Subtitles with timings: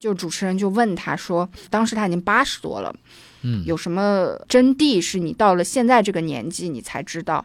[0.00, 2.90] 就主持人就问他说，当时他已经八十多了，
[3.42, 7.44] 嗯，有什么真谛是你到了现在这个年纪你才知道，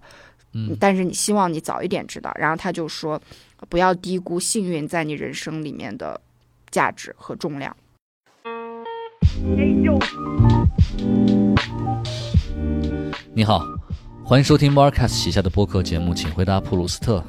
[0.54, 2.34] 嗯但是你希望你早一点知道。
[2.40, 3.22] 然后他就说，
[3.68, 6.20] 不要低估幸运在你人生里面的
[6.72, 7.76] 价值和重量。
[13.34, 13.62] 你好，
[14.24, 17.22] 欢迎收听 Marcast 旗下的播客节目，请回答普鲁斯特，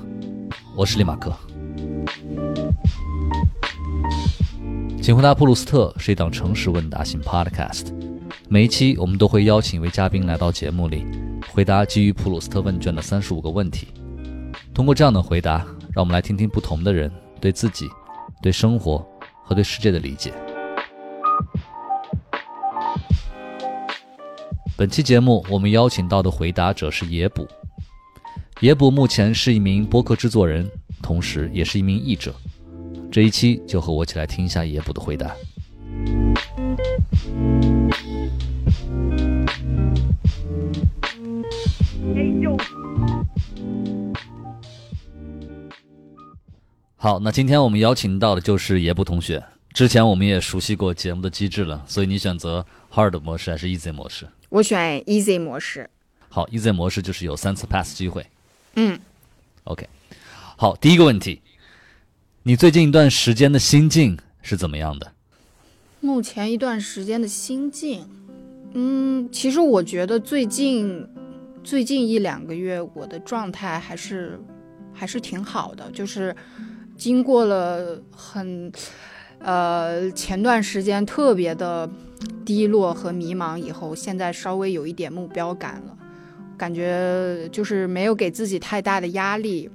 [0.77, 1.37] 我是利马克。
[5.07, 7.95] 请回答普鲁斯特是一档诚实问答型 Podcast，
[8.49, 11.07] 每一期我们都会邀请一位嘉宾来到节目里，
[11.49, 13.87] 回答基于普鲁斯特问卷的三十五个问题。
[14.75, 15.59] 通过这样的回答，
[15.95, 17.09] 让我们来听听不同的人
[17.41, 17.89] 对自己、
[18.43, 18.99] 对生活
[19.45, 20.35] 和对世界的理解。
[24.77, 27.47] 本期节目我们邀请到的回答者是野捕。
[28.59, 30.69] 野捕目前是一名播客制作人，
[31.01, 32.35] 同时也是一名译者。
[33.11, 35.35] 这一期就和我一起来听一下野捕的回答。
[46.97, 49.43] 好，那今天我们邀请到的就是野捕同学。
[49.73, 54.27] 之前我们也熟悉过节目的机制了，所以你选择 hard 模式还是 easy 模式？
[54.49, 55.89] 我选 easy 模式。
[56.29, 58.27] 好，easy 模式就是有三次 pass 机会。
[58.75, 58.99] 嗯
[59.65, 59.89] ，OK，
[60.57, 61.41] 好，第一个问题，
[62.49, 65.13] 你最近一段时间的心境是怎么样的？
[65.99, 68.09] 目前一段时间的心境，
[68.73, 71.05] 嗯，其实我觉得最近
[71.65, 74.39] 最近一两个月我的状态还是
[74.95, 76.37] 还是挺好的，就是
[76.97, 78.71] 经过了很
[79.41, 81.91] 呃前段时间特别的
[82.45, 85.99] 低落和迷茫以后，现在稍微有一点目标感了，
[86.57, 89.69] 感觉就是没有给自己太大的压力，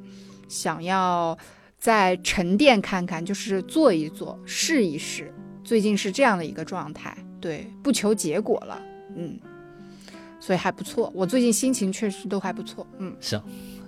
[0.48, 1.38] 想要
[1.82, 5.34] 再沉淀看看，就是做一做，试一试。
[5.64, 8.80] 最近是这样的一个状态，对，不求结果了，
[9.18, 9.40] 嗯，
[10.40, 11.12] 所以还不错。
[11.16, 13.12] 我最近心情确实都还不错，嗯。
[13.20, 13.42] 行，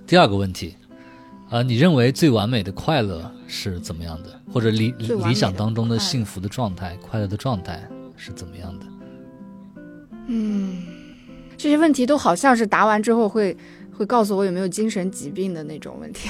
[0.08, 0.76] 第二个问题，
[1.52, 4.42] 呃，你认为最完美的快乐是怎么样的？
[4.52, 4.92] 或者理
[5.28, 7.80] 理想当中的幸福的状态、快乐的状态
[8.18, 8.86] 是怎么样的？
[10.28, 10.82] 嗯，
[11.58, 13.56] 这些问题都好像是答完之后会
[13.96, 16.30] 会告诉我有没有精神疾病的那种问题。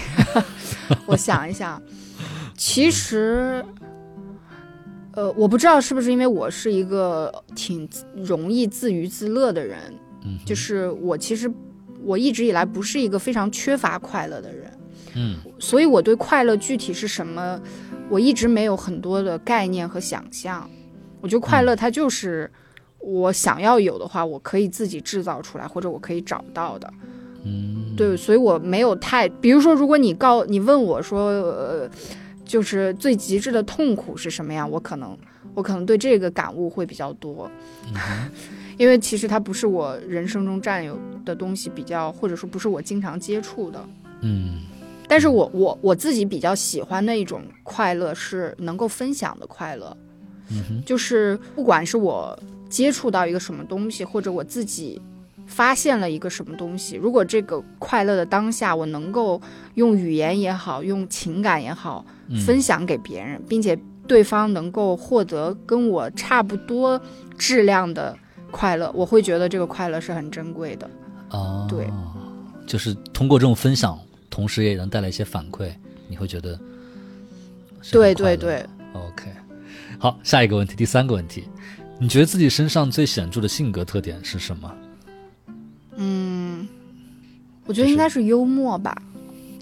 [1.08, 1.82] 我想一想，
[2.58, 3.64] 其实，
[5.14, 9.78] 呃，我不知道是不是因为我是一个挺容易自娱自乐的人，
[10.26, 11.52] 嗯，就是我其实
[12.04, 14.72] 我一直以来不是一个非常缺乏快乐的人。
[15.16, 17.62] 嗯所以我对快乐具体是什么，
[18.10, 20.68] 我一直没有很多的概念和想象。
[21.22, 22.52] 我觉得快乐它就是
[22.98, 26.92] 我想要有的话，我可以自己制造出来，或者我可以找到的。
[27.44, 31.90] 嗯，对，所以我没有太，比如说，如果你告你问我说，呃，
[32.46, 35.18] 就是最极致的痛苦是什么样，我可能
[35.54, 37.50] 我可能对这个感悟会比较多，
[38.78, 43.86] 因为其实它不是我人生中占有的东西，比较或者说不是我经常接触的。
[44.22, 44.62] 嗯。
[45.06, 49.96] 但是我我我自己比较喜欢的一种快乐是能够分享的快乐，
[50.50, 52.36] 嗯，就是不管是我
[52.70, 55.00] 接触到一个什么东西，或者我自己
[55.46, 59.42] 发现了一个什么东西，如果这个快乐的当下，我能够
[59.76, 62.40] 用语言也好，用情感也好，嗯。
[62.42, 63.78] 分享给别人，并且
[64.08, 67.00] 对方能够获得跟我差不多
[67.38, 68.18] 质量的
[68.52, 70.90] 快乐，我会觉得这个快乐是很珍贵的。
[71.30, 71.88] 哦，对，
[72.66, 74.00] 就是通过这种分享，
[74.30, 75.70] 同时也能带来一些反馈，
[76.08, 76.60] 你会觉得
[77.92, 79.32] 对对对，OK，
[79.98, 81.48] 好，下一个问题，第三个问题，
[82.00, 84.72] 你觉得自己身上最显著的性格特点是什么？
[85.96, 86.68] 嗯，
[87.66, 88.96] 我觉得应该是幽默吧。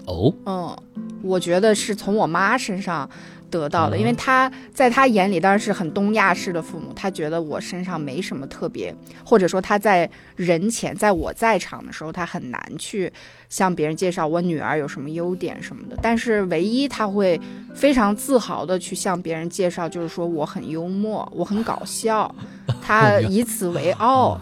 [0.06, 0.76] 哦，嗯，
[1.22, 3.08] 我觉得是从我妈身上
[3.50, 8.94] 得到的，嗯因为她在她眼里当然是很东亚式的父母，她觉得我身上没什么特别，
[9.24, 13.12] 或者说她在人前，在我在场的时候，她很难去
[13.52, 15.98] 向别人介绍我女儿有什么优点什么的。
[16.00, 17.38] 但是唯一他会
[17.74, 22.34] 非常自豪的去向别人介绍，就是说我很幽默，我很搞笑，
[22.80, 24.40] 他以此为 傲。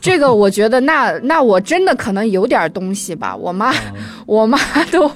[0.00, 3.70] 这个我觉得那那我真的可能有点东西吧，我妈。
[4.26, 4.56] 我妈
[4.92, 5.10] 都，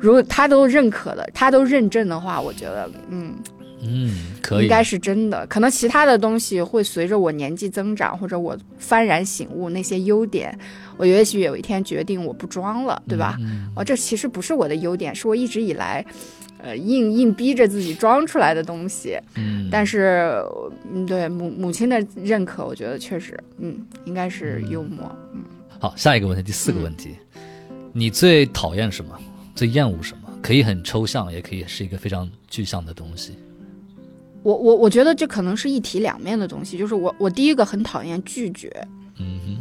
[0.00, 3.34] 如她都认可的，她都认证的话，我觉得，嗯，
[3.82, 5.44] 嗯，可以，应该是真的。
[5.48, 10.56] 可能其他的东西会随着我年纪增长，或者我幡然醒悟那些优点，
[11.00, 13.38] 我也许有一天决定我不装了，对吧？
[13.40, 16.04] 嗯哦，这其实不是我的优点，是我一直以来，
[16.58, 19.18] 呃，硬硬逼着自己装出来的东西。
[19.34, 20.44] 嗯，但是，
[20.92, 25.10] 嗯，对母母亲的认可，我觉得确实，嗯，应该是幽默。
[25.32, 25.42] 嗯，
[25.78, 27.16] 好，下一个问题，第四个问题，
[27.94, 29.18] 你最讨厌什么？
[29.54, 30.28] 最厌恶什么？
[30.42, 33.34] 可以很抽象，也可以是一个非常具象的东西。
[34.42, 38.70] 我我我觉得这可能是一体两面的东西，就是我我第一个很讨厌拒绝，
[39.18, 39.58] 嗯哼，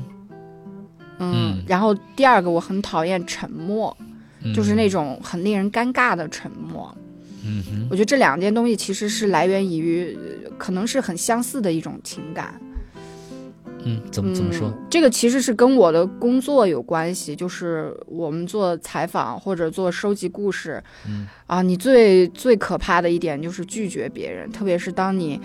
[1.19, 3.95] 嗯，嗯然后第二个我很讨厌沉默，
[4.43, 6.93] 嗯就是那种很令人尴尬的沉默。
[7.45, 12.59] 嗯哼，我觉得这两件东西其实是来源于，呃可能是很相似的一种情感。
[13.85, 14.87] 嗯，怎么怎么说嗯？
[14.89, 25.39] 这个其实是跟我的工作有关系，就是我们做采访或者做收集故事，嗯啊，你最最可怕的一点就是拒绝别人，特别是当你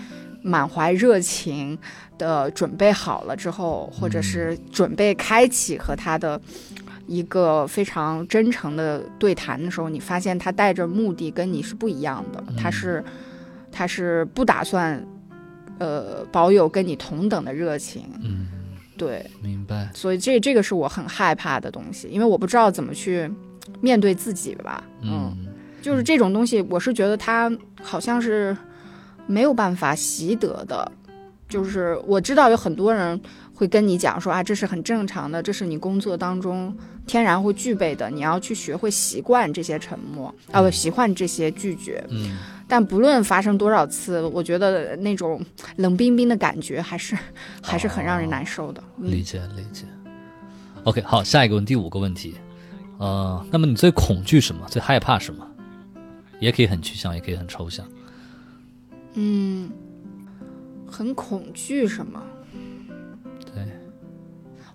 [0.45, 1.75] 满怀热情
[2.19, 6.39] 的准备好了之后，或者是准备开启和他的
[7.07, 13.03] 一个非常真诚的对谈的时候，你发现他带着目的跟你是不一样的，他是
[13.71, 15.03] 他是不打算
[15.79, 18.47] 呃保有跟你同等的热情，嗯，
[18.95, 19.89] 对，明白。
[19.95, 23.27] 所以这这个是我很害怕的东西，因为我不知道怎么去
[23.81, 25.35] 面对自己吧，嗯。
[25.39, 25.47] 嗯。
[25.81, 28.57] 就是这种东西，我是觉得他好像是
[29.27, 30.91] 没有办法习得的。
[31.47, 33.19] 就是我知道有很多人
[33.53, 36.75] 会跟你讲说啊，这是很正常的，这是你工作当中
[37.05, 42.03] 天然会具备的，你要去学会习惯这些沉默，啊不，习惯这些拒绝。
[42.09, 42.35] 嗯，
[42.67, 45.39] 但不论发生多少次，我觉得那种
[45.75, 47.15] 冷冰冰的感觉还是
[47.61, 48.83] 还是很让人难受的。
[48.97, 49.85] 嗯理解理解。
[50.83, 52.33] OK，好，下一个问第五个问题，
[52.97, 54.65] 呃，那么你最恐惧什么？
[54.67, 55.47] 最害怕什么？
[56.39, 57.85] 也可以很具象，也可以很抽象。
[59.15, 59.71] 嗯，
[60.85, 62.21] 很恐惧什么？
[63.53, 63.65] 对，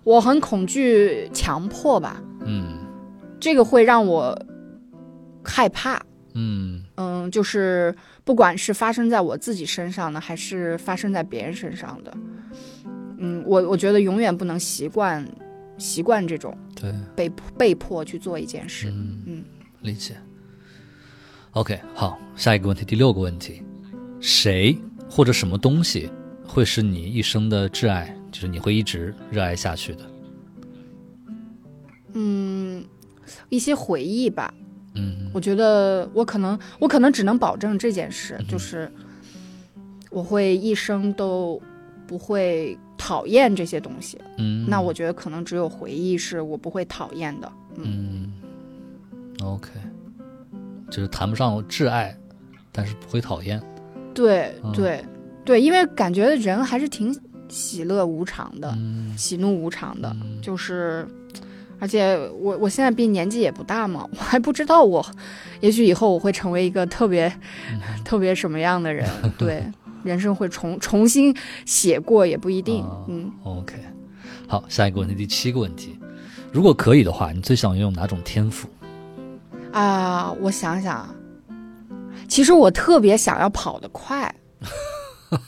[0.03, 2.79] 我很恐惧强迫吧，嗯。
[3.39, 4.39] 这个会让我
[5.43, 5.99] 害怕。
[6.35, 6.83] 嗯。
[6.95, 12.13] 嗯，就是不管是发生在我自己身上的，还是发生在别人身上的，
[13.17, 15.27] 嗯，我我觉得永远不能习惯
[15.79, 18.89] 习惯这种对，被被迫去做一件事。
[18.91, 19.21] 嗯。
[19.25, 19.43] 嗯。
[19.81, 20.15] 理解。
[21.53, 23.63] OK，好，下一个问题，第六个问题，
[24.21, 24.77] 谁
[25.09, 26.09] 或者什么东西
[26.45, 30.05] 会是你一生的挚爱，就是你会一直热爱下去的？
[32.13, 32.85] 嗯，
[33.49, 34.53] 一些回忆吧。
[34.93, 38.91] 嗯我觉得我可能我可能只能保证这件事，嗯就是
[40.09, 41.61] 我会一生都
[42.05, 44.19] 不会讨厌这些东西。
[44.37, 47.49] 嗯，那我觉得可能只有回忆是我不会讨厌的。
[47.77, 48.33] 嗯
[49.41, 49.69] ，OK，
[50.89, 52.13] 就是谈不上挚爱，
[52.73, 53.63] 但是不会讨厌。
[54.21, 54.71] 对嗯。
[54.73, 55.03] 对
[55.43, 57.15] 对，因为感觉人还是挺
[57.49, 59.17] 喜乐无常的，嗯。
[59.17, 60.39] 喜怒无常的，嗯。
[60.41, 61.07] 就是。
[61.79, 65.03] 而且我我现在毕竟年纪也不大嘛，我还不知道我，
[65.61, 67.27] 也许以后我会成为一个特别、
[67.71, 67.79] 嗯。
[68.05, 69.63] 特别什么样的人，对，
[70.03, 71.35] 人生会重重新
[71.65, 73.73] 写过也不一定，哦嗯，OK，
[74.47, 75.97] 好，下一个问题，第七个问题，
[76.51, 78.69] 如果可以的话，你最想拥有哪种天赋？
[79.71, 81.09] 啊，我想想，
[82.31, 84.33] 其实我特别想要跑得快，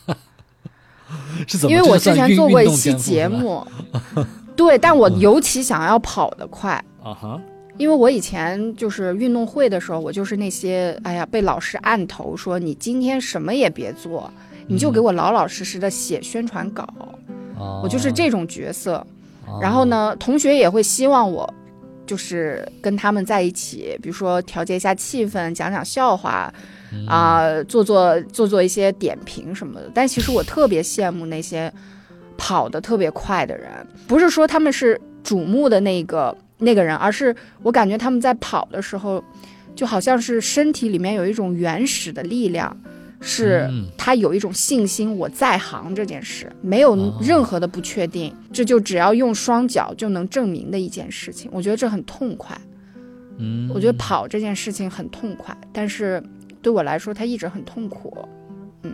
[1.48, 3.66] 是怎因为我之前做过一期节目，
[4.54, 6.72] 对，但我尤其想要跑得快。
[7.02, 7.42] 啊哈，
[7.78, 14.30] 因为我以前就是运动会的时候，我就是那些哎呀被老师按头说你今天什么也别做，
[14.68, 16.86] 你就给我老老实实的写宣传稿，
[17.58, 18.96] 哦我就是这种角色。
[19.48, 21.54] 哦然后呢，同学也会希望我
[22.06, 26.54] 就是跟他们在一起，比如说调节一下气氛，讲讲笑话
[26.92, 29.90] 嗯啊、做做做做一些点评什么的。
[29.94, 31.72] 但其实我特别羡慕那些
[32.38, 33.70] 跑得特别快的人，
[34.08, 39.24] 不是说他们是瞩目的那个那个人，而是我感觉他们在跑的时候，
[39.76, 42.76] 就好像是身体里面有一种原始的力量。
[43.26, 51.50] 是嗯他有一种信心，我在行这件事没有哦任何的不确定，这就只要用双脚就能证明的一件事情。
[51.54, 52.60] 我觉得这很痛快，
[53.38, 56.22] 嗯，我觉得跑这件事情很痛快，但是
[56.62, 58.14] 对我来说，它一直很痛苦。
[58.84, 58.92] 嗯，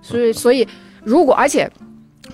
[0.00, 0.66] 所以 所以
[1.04, 1.70] 如果而且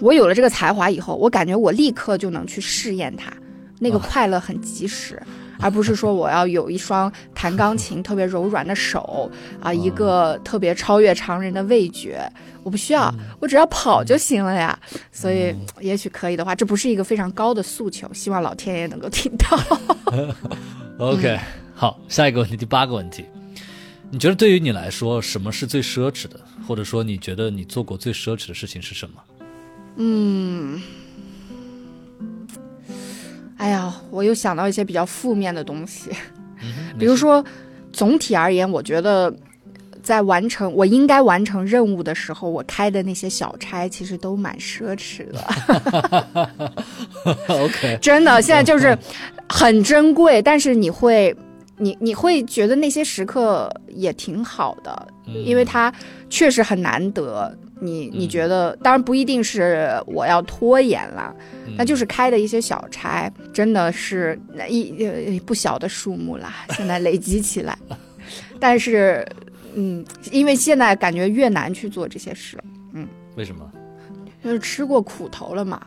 [0.01, 3.33] 我有了这个才华以后，我感觉我立刻就能去试验它，
[3.81, 5.21] 那个啊快乐很及时。
[5.61, 12.21] 而不是说我要有一双弹钢琴特别柔软的手啊，一个特别超越常人的味觉，
[12.63, 14.79] 我不需要，我只要跑就行了呀。
[15.11, 19.59] 所以，也许可以的话，这不是一个非常高的诉求，希望老天爷能够听到。
[20.99, 21.39] OK，
[21.75, 23.25] 好，下一个问题，第八个问题，
[24.11, 26.41] 你觉得对于你来说，什么是最奢侈的？
[26.67, 29.23] 或者说，你觉得你做过最奢侈的事情是什么？
[29.99, 30.83] 嗯，
[33.57, 36.11] 哎呀，我又想到一些比较负面的东西，
[36.63, 37.45] 嗯 比如说，
[37.93, 39.35] 总体而言，我觉得
[40.03, 46.61] 在完成我应该完成任务的时候，我开的那些小差其实都蛮奢侈的。
[47.49, 48.97] OK， 真的，现在就是
[49.49, 51.35] 很珍贵，但是你会
[51.79, 55.93] 你你会觉得那些时刻也挺好的，嗯因为它
[56.31, 57.57] 确实很难得。
[57.81, 61.35] 你你嗯觉得，当然不一定是我要拖延了，
[61.67, 67.77] 嗯那就是开的一些小差，真的是那一呃不小的数目啦，现在累积起来。
[68.59, 69.27] 但是，
[69.75, 72.59] 嗯，因为现在感觉越难去做这些事，
[72.93, 73.07] 嗯
[73.37, 73.71] 为什么？
[74.43, 75.81] 就是吃过苦头了嘛。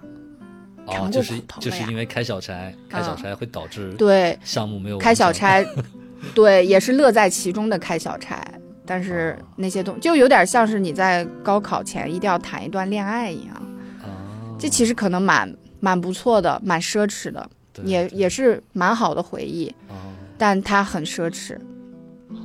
[0.86, 5.66] 哦，尝过就是苦头就是因为开小差，开小差会导致对，项目没有开小差，
[6.36, 8.46] 对，也是乐在其中的开小差。
[8.90, 13.56] 但是哦那些东就有点像是你在高考前一定要谈一段恋爱一样，
[14.02, 19.94] 哦，这其实可能蛮蛮不错的，蛮奢侈的，对也也是蛮好的回忆，哦
[20.40, 21.56] 但它很奢侈。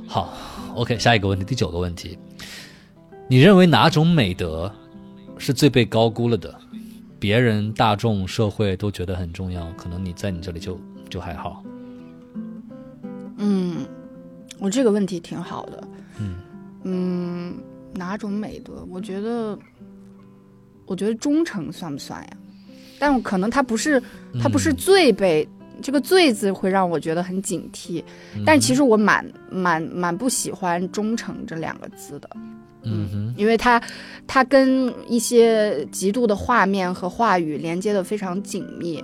[0.05, 0.37] 好
[0.75, 2.19] ，OK，下一个问题，第九个问题，
[3.27, 4.71] 你认为哪种美德
[5.39, 6.53] 是最被高估了的？
[7.17, 11.63] 别人、大众、社会都觉得很重要，可能你在你这里就就还好。
[13.37, 13.85] 嗯，
[14.59, 15.87] 我这个问题挺好的。
[16.19, 16.35] 嗯
[16.83, 17.53] 嗯，
[17.93, 18.85] 哪种美德？
[18.89, 19.57] 我觉得，
[20.85, 22.29] 我觉得忠诚算不算呀？
[22.99, 24.01] 但可能他不是，
[24.41, 25.47] 他不是嗯最被、
[25.81, 28.03] 这个“最”字会让我觉得很警惕。
[28.45, 32.29] 但其实我蛮蛮蛮不喜欢“忠诚”这两个字的，
[32.83, 33.81] 嗯哼，因为它
[34.25, 39.03] 它跟一些极度的画面和话语连接的非常紧密。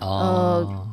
[0.00, 0.86] 哦，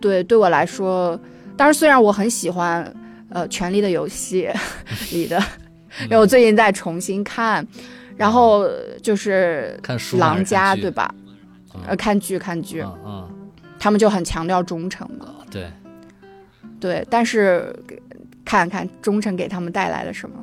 [0.00, 1.18] 对，对我来说，
[1.56, 2.90] 当然虽然我很喜欢
[3.30, 4.48] 呃《权力的游戏
[5.14, 5.42] 》里的，
[6.02, 7.66] 因为我最近在重新看，
[8.16, 8.68] 然后
[9.02, 11.12] 就是看书狼家对吧？
[11.74, 13.30] 嗯呃，看剧看剧，嗯嗯，
[13.78, 15.34] 他们就很强调忠诚嘛。
[15.50, 15.70] 对，
[16.80, 17.74] 对，但是
[18.44, 20.36] 看看忠诚给他们带来了什么，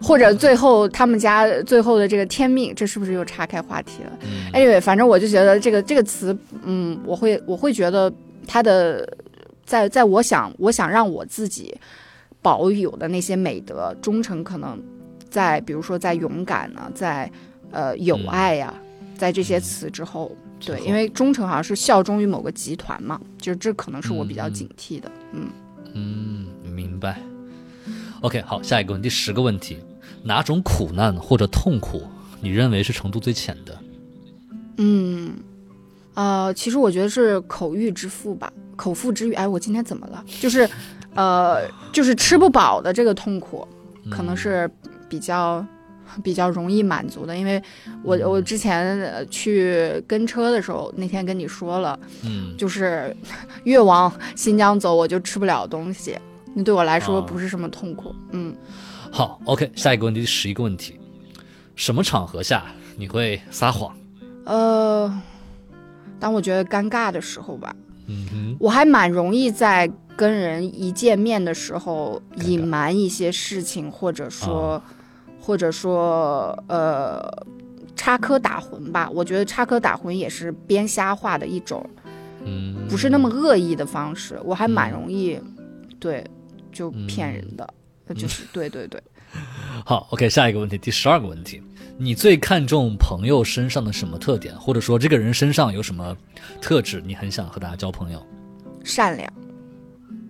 [0.00, 4.12] 或者最后他们家最后的这个天命，这是不是又岔开话题了？
[4.22, 8.10] 嗯 anyway，反正我就觉得这个这个词，嗯，我会我会觉得
[8.46, 9.04] 它的
[9.68, 11.76] 在在我想我想让我自己
[12.40, 14.82] 保有的那些美德，忠诚可能
[15.28, 17.30] 在比如说在勇敢呢，在
[17.70, 18.26] 呃友嗯。
[18.28, 18.72] 爱呀、
[19.18, 25.48] 在这些词之后，对，因为忠诚好像是效忠于某个集团嘛，就是这可能是我比较警惕的，嗯。
[25.92, 27.20] 嗯，明白。
[28.22, 29.76] OK，好，下一个问题，第十个问题，
[30.24, 32.02] 哪种苦难或者痛苦
[32.40, 33.78] 你认为是程度最浅的？
[34.78, 35.34] 嗯，
[36.14, 39.32] 呃，其实我觉得是口欲之腹吧，口腹之欲。
[39.34, 40.24] 哎，我今天怎么了？
[40.40, 40.66] 就是，
[41.14, 43.66] 呃，就是吃不饱的这个痛苦，
[44.08, 44.70] 可能是
[45.08, 45.64] 比较
[46.22, 47.60] 比较容易满足的，因为
[48.02, 53.14] 我我之前呃去跟车的时候，那天跟你说了，嗯， 就是
[53.64, 56.16] 越往新疆走，我就吃不了东西，
[56.54, 58.14] 那对我来说哦不是什么痛苦。
[58.30, 58.54] 嗯，
[59.10, 60.98] 好，OK，下一个问题，第十一个问题，
[61.74, 62.64] 什么场合下
[62.96, 63.94] 你会撒谎？
[64.44, 65.12] 呃，
[66.18, 67.74] 当我觉得尴尬的时候吧，
[68.08, 74.82] 嗯哼，我还蛮容易在跟人一见面的时候隐瞒一些事情，或者说，
[75.40, 77.22] 或者说，呃，
[77.94, 79.08] 插科打诨吧。
[79.12, 81.88] 我觉得插科打诨也是编瞎话的一种，
[82.44, 84.40] 嗯，不是那么恶意的方式。
[84.42, 85.38] 我还蛮容易，
[86.00, 86.24] 对，
[86.72, 87.74] 就骗人的，
[88.08, 89.00] 嗯就是对对对。
[89.84, 91.62] 好，OK，下一个问题，第十二个问题，
[92.00, 96.16] 你最看重朋友身上的什么特点，或者说这个人身上有什么
[96.60, 98.24] 特质，你很想和大家交朋友？
[98.84, 99.32] 善良，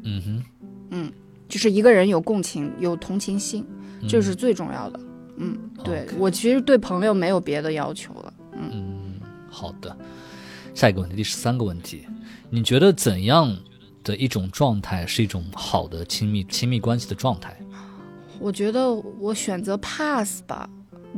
[0.02, 0.44] 嗯哼，
[0.90, 1.12] 嗯
[1.46, 3.66] 就是一个人有共情、有同情心，
[4.00, 4.98] 嗯这是最重要的。
[5.36, 8.32] 嗯，对我其实对朋友没有别的要求了。
[8.54, 9.20] 嗯，
[9.50, 9.94] 好的。
[10.74, 12.06] 下一个问题，第十三个问题，
[12.48, 13.54] 你觉得怎样
[14.02, 17.54] 的一种状态是一种好的亲密亲密关系的状态？
[18.40, 20.68] 我觉得我选择 pass 吧，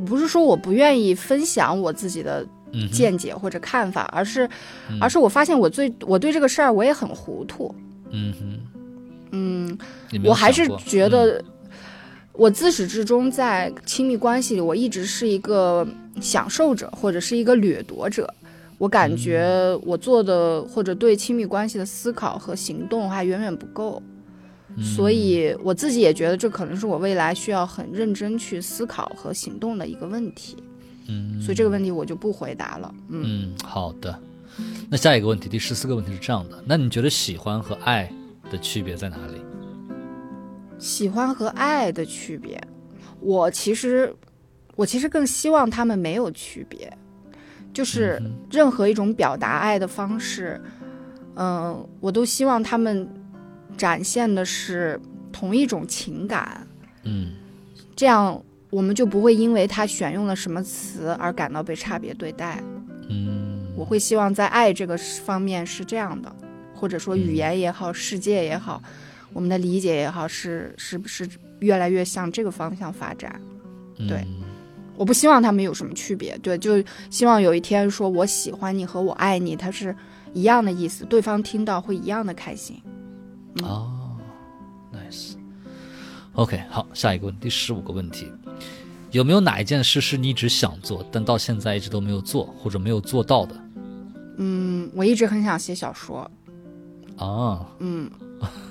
[0.05, 2.45] 不是说我不愿意分享我自己的
[2.91, 4.49] 见解或者看法，而是，
[4.89, 4.97] 嗯。
[5.01, 7.73] 而是我发现我最我对这个事儿我也很糊涂。
[8.09, 8.59] 嗯哼，
[9.31, 9.77] 嗯，
[10.23, 11.43] 我还是觉得，
[12.33, 15.87] 我自始至终在亲密关系里，我一直是一个
[16.19, 18.33] 享受者或者是一个掠夺者。
[18.77, 19.47] 我感觉
[19.83, 24.01] 我做的或者对亲密关系的思考和行动还远远不够，
[24.77, 30.55] 嗯所以我自己也觉得这可能是我未来需要很认真去思考和行动的一个问题。
[31.07, 32.93] 嗯，所以这个问题我就不回答了。
[33.09, 34.17] 嗯，嗯，好的。
[34.89, 38.11] 那下一个问题，第十四个问题是这样的：那你觉得喜欢和爱
[38.49, 39.41] 的区别在哪里？
[40.77, 42.61] 喜欢和爱的区别，
[43.19, 44.13] 我其实
[44.75, 46.91] 我其实更希望他们没有区别，
[47.73, 50.59] 就是嗯任何一种表达爱的方式，
[51.35, 53.07] 嗯、我都希望他们
[53.77, 54.99] 展现的是
[55.31, 56.65] 同一种情感，
[57.03, 57.31] 嗯
[57.95, 62.63] 这样我们就不会因为他选用了什么词而感到被差别对待。
[63.09, 66.33] 嗯，我会希望在爱这个方面是这样的，
[66.73, 68.81] 或者说语嗯言也好，世界也好，
[69.33, 71.27] 我们的理解也好，是是不是
[71.59, 73.39] 越来越向这个方向发展？
[74.07, 74.43] 对嗯
[74.97, 79.95] 我不希望他们有什么区别，对，就希望有一天说我喜欢你和我爱你，它是
[80.33, 82.79] 一样的意思，对方听到会一样的开心。
[83.63, 84.17] 哦
[84.93, 85.35] ，nice。
[86.33, 88.31] OK，好，下一个问题，第十五个问题，
[89.11, 93.55] 有没有哪一件事是你一直想做，但到现在一直都没有做，或者没有做到的？
[94.37, 96.29] 嗯，我一直很想写小说，
[97.17, 98.09] 啊，嗯，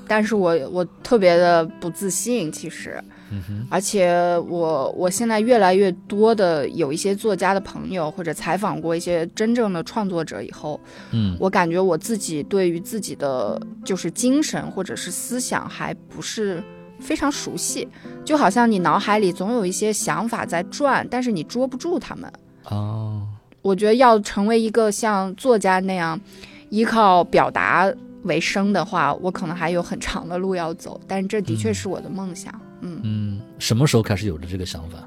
[0.08, 3.00] 但是我我特别的不自信，其实，
[3.30, 4.10] 嗯，而且
[4.48, 10.80] 我我现在越来越多的有一些作家的朋友，或者采访过一些真正的创作者以后，
[11.12, 11.36] 嗯。
[11.38, 16.60] 我感觉我自己对于自己的就是精神或者是思想还不是
[16.98, 17.86] 非常熟悉，
[18.24, 22.32] 就好像你脑海里总有一些想法在转，但是你捉不住他们。
[22.64, 23.22] 哦，
[23.62, 26.20] 我觉得要成为一个像作家那样
[26.68, 27.90] 依靠表达
[28.24, 32.52] 为生的话，我可能还有很长的路要走，但是这的确是我的梦想。
[32.80, 34.98] 嗯，嗯，什么时候开始有的这个想法？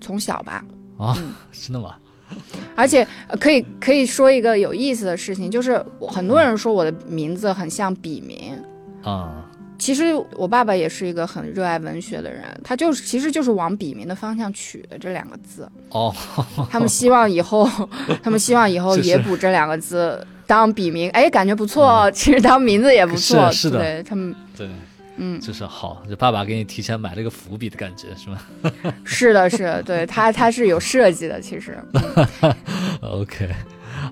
[0.00, 0.64] 从小吧，
[0.98, 1.16] 啊，
[1.52, 1.96] 真的吗？
[2.76, 8.56] 而且呃可以可以说一个有意思的事情，就是很多人说我的名字很像笔名。
[9.02, 9.49] 啊，
[9.80, 15.66] 其实我爸爸也是一个很热爱文学的人，他就是其实就是往笔名的方向取的这两个字。
[15.88, 16.14] 哦，
[16.70, 17.68] 他们希望以后，
[18.22, 22.10] 他们希望以后也补这两个字当笔名，哎，感觉不错哦。
[22.10, 24.68] 其实当名字也不错，是是的对他们，对，
[25.16, 28.38] 嗯，就是好，就爸爸给你提前买了个伏笔的感觉，是吗
[29.04, 31.78] 是的，是的，对他他是有设计的，其实。
[33.00, 33.48] OK，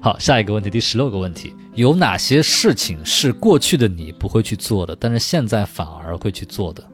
[0.01, 6.85] 好，下一个问题，第十六个问题，有哪些事情是过去的你不会去做的，但是现在反而会去做的？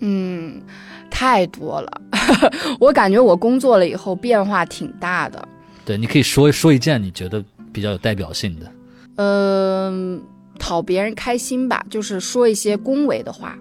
[0.00, 0.60] 嗯，
[1.10, 2.00] 太多了，
[2.80, 5.48] 我感觉我工作了以后变化挺大的。
[5.84, 8.72] 对，你可以说说一件你觉得比较有代表性的。
[9.16, 10.22] 嗯，
[10.58, 13.56] 讨别人开心吧，就是说一些恭维的话。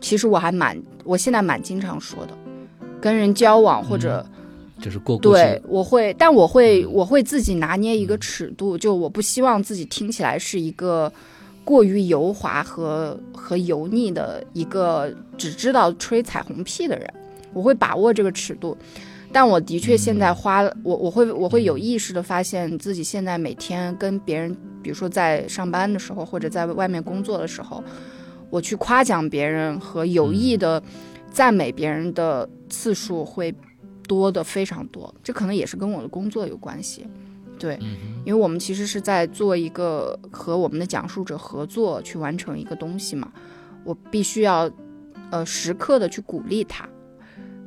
[0.00, 2.32] 其实我还蛮，我现在蛮经常说的，
[3.00, 4.24] 跟人交往或者、
[4.80, 6.92] 就是过过对去，我会，但我会嗯。
[6.92, 11.12] 我会自己拿捏一个尺度，就我不希望自己听起来是一个
[11.64, 17.08] 过于油滑和和油腻的一个只知道吹彩虹屁的人，
[17.52, 18.76] 我会把握这个尺度。
[19.32, 24.52] 但我的确现在花了，我我会我会有意识的发现自己现在每天跟别人，
[24.82, 27.82] 比如说在上班的时候或者在外面工作的时候，
[28.50, 30.82] 我去夸奖别人和有意的
[31.30, 33.54] 赞美别人的次数会
[34.10, 37.06] 多的非常多，这可能也是跟我的工作有关系。
[37.56, 37.78] 对，
[38.24, 43.30] 因为我们其实是在做一个和我们的讲述者合作去完成一个东西嘛，
[43.84, 44.68] 我必须要
[45.30, 46.88] 呃时刻的去鼓励他，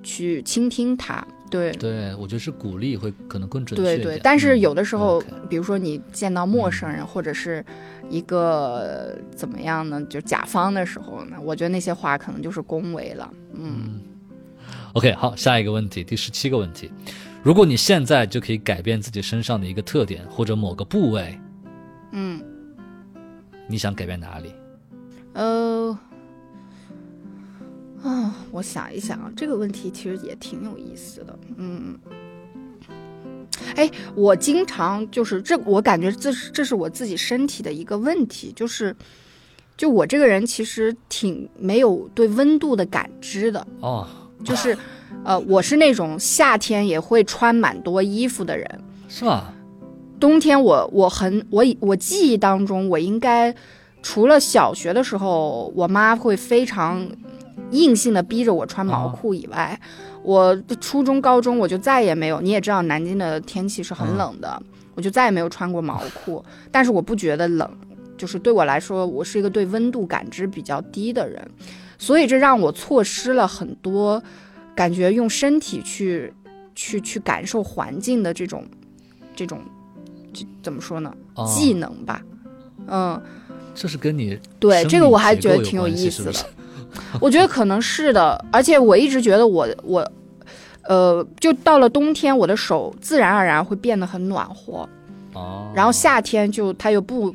[0.01, 1.25] 去倾听他。
[1.49, 4.01] 对，对我觉得是鼓励会可能更准确一点。
[4.01, 7.63] 对对，但是嗯有的时候比如说你见到陌生人、或者是
[8.09, 13.31] 一个呃怎么样呢，就甲方的时候呢，我觉得那些话可能就是恭维了。
[13.53, 14.01] 嗯，
[14.93, 16.91] OK，好，下一个问题，第十七个问题，
[17.41, 21.35] 如果你现在就可以改变自己身上的一个特点或者某个部位，
[22.11, 22.39] 嗯，
[23.67, 24.53] 你想改变哪里？
[25.33, 25.97] 呃，
[28.03, 31.39] 啊，我想一想啊，这个问题其实也挺有意思的。
[31.57, 31.97] 嗯，
[33.75, 38.95] 哎，我经常就是这，我感觉这是这是我自己身体的一个问题，就是。
[39.75, 44.07] 就我这个人其实挺没有对温度的感知的，哦，
[44.43, 44.77] 就是，
[45.23, 49.53] 呃，我是那种夏天也会穿蛮多衣服的人，是吧？
[50.19, 53.53] 冬天我我很我我记忆当中，我应该
[54.01, 57.05] 除了小学的时候，我妈会非常
[57.71, 59.77] 硬性的逼着我穿毛裤以外，
[60.23, 62.39] 我初中、高中我就再也没有。
[62.39, 64.61] 你也知道，南京的天气是很冷的，
[64.95, 66.43] 我就再也没有穿过毛裤。
[66.71, 67.69] 但是我不觉得冷，
[68.17, 71.45] 就是对我来说，我是一个对温度感知比较低的人，
[72.03, 74.21] 所以这让我错失了很多
[74.75, 76.33] 感觉用身体去
[76.75, 78.65] 去去感受环境的这种
[79.33, 79.61] 这种。
[80.33, 81.13] 这怎么说呢？
[81.35, 82.19] 哦技能吧，
[82.87, 83.21] 嗯，
[83.75, 86.33] 这是跟你对，这个我还觉得挺有意思的。
[86.33, 86.45] 是是
[87.21, 90.11] 我觉得可能是的，而且我一直觉得我我，
[90.85, 94.89] 呃，就到了冬天，我的手自然而然会变得很暖和，
[95.33, 97.33] 哦，然后夏天就它又不，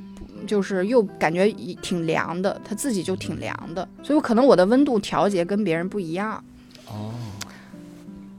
[0.48, 1.48] 就是又感觉
[1.80, 6.42] 挺凉的，它自己就挺凉的，所以可能我的温度调节跟别人不一样，
[6.88, 7.12] 哦，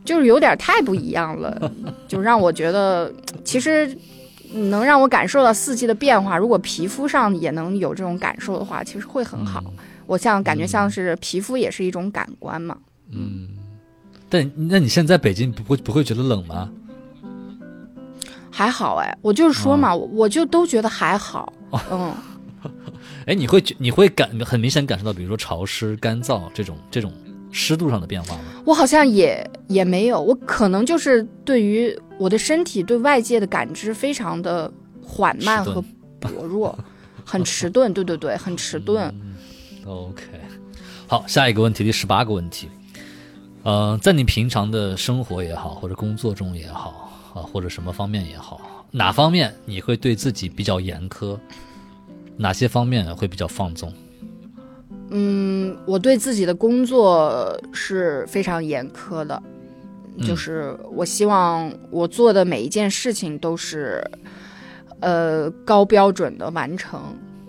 [0.04, 1.72] 就是有点太不一样了，
[2.10, 3.14] 就让我觉得
[3.46, 3.98] 其实。
[4.52, 9.64] 能让我感受到四季的变化，如果皮肤上也能有这种感受的话，其实会很好。
[10.08, 12.76] 我像感觉像是皮肤也是一种感官嘛。
[13.12, 13.50] 嗯，
[14.28, 16.68] 但那你现在北京不会不会觉得冷吗？
[18.50, 21.54] 还好哎，我就是说嘛，我我就都觉得还好。
[21.72, 22.14] 嗯，
[23.28, 27.12] 哎，你会觉你会感很明显感受到，比如说潮湿、干燥这种这种
[27.52, 28.44] 湿度上的变化吗？
[28.66, 34.72] 我好像也也没有，我可能就是对于我的身体对外界的感知非常的
[35.04, 35.84] 缓慢和
[36.20, 36.78] 薄弱，
[37.26, 37.94] 很迟钝。
[37.94, 39.14] 对对对，很迟钝。
[39.86, 40.24] OK，
[41.08, 42.70] 好，下一个问题，第十八个问题。
[43.64, 51.38] 呃，在你平常的生活也好，或者工作中也好，啊，或者什么方面也好，哪方面你会对自己比较严苛？
[52.38, 53.94] 哪些方面会比较放纵？
[55.10, 59.42] 嗯，我对自己的工作是非常严苛的，
[60.26, 64.04] 就是我希望我做的每一件事情都是，
[65.00, 67.02] 呃，高标准的完成。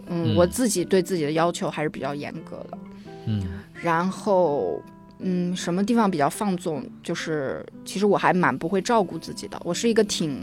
[0.09, 2.79] 嗯，我自己对自己的要求还是比较严格的。
[3.26, 3.42] 嗯，
[3.74, 4.83] 然后，
[5.20, 6.85] 嗯，什么地方比较放纵？
[7.03, 9.61] 就是其实我还蛮不会照顾自己的。
[9.64, 10.42] 我是一个挺，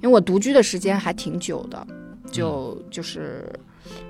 [0.00, 1.86] 因为我独居的时间还挺久的，
[2.30, 3.44] 就就是。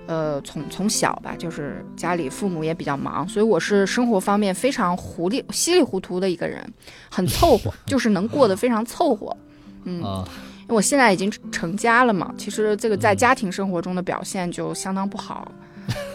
[0.08, 6.66] 呃，从从小吧，就是家里父母也比较忙，所以我是生活方面非常糊里稀里糊涂的一个人，
[7.10, 9.36] 很凑合，就是能过得非常凑合。
[9.84, 9.98] 嗯，
[10.66, 15.52] 因为我现在已经成家了嘛，其实这个在家庭生活中的表现就相当不好。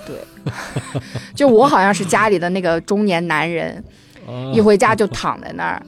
[0.05, 0.17] 对，
[1.33, 3.81] 就我好像是家里的那个中年男人，
[4.53, 5.85] 一回家就躺在那儿，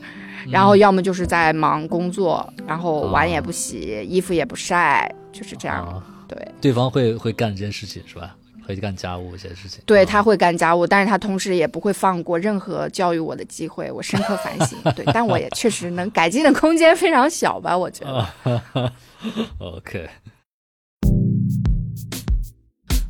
[0.51, 6.01] 然后要么就是在忙工作，然后碗也不洗，衣服也不晒，就是这样。
[6.27, 8.36] 对，对方会会干这件事情是吧？
[8.65, 9.79] 会干家务这些事情。
[9.86, 13.91] 对他会干家务，但是他同时也不会放过任何教育我的机会。
[13.91, 14.75] 我深刻反省。
[14.95, 17.77] 对，但我也确实能改进的空间非常小吧？
[17.77, 18.91] 我觉得。
[19.60, 20.10] OK。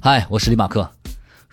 [0.01, 0.89] 嗨，我是李马克。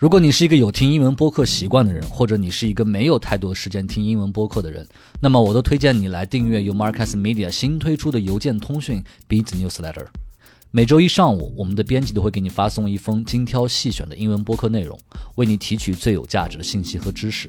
[0.02, 4.84] 如果你是一个有听英文播客习惯的人，或者你是一个没有太多时间听英文播客的人，
[5.20, 10.06] 那么我都推荐你来订阅由 Marcus Media 新推出的邮件通讯 Beats Newsletter。
[10.72, 14.98] 每周一上午，我们的编辑都会给你发送一封精挑细选的英文播客内容，
[15.36, 17.48] 为你提取最有价值的信息和知识。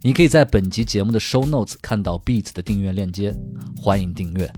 [0.00, 3.36] 你可以在本集节目的 show notes 看到 Beats 的订阅链接，
[3.76, 4.50] 欢迎订阅。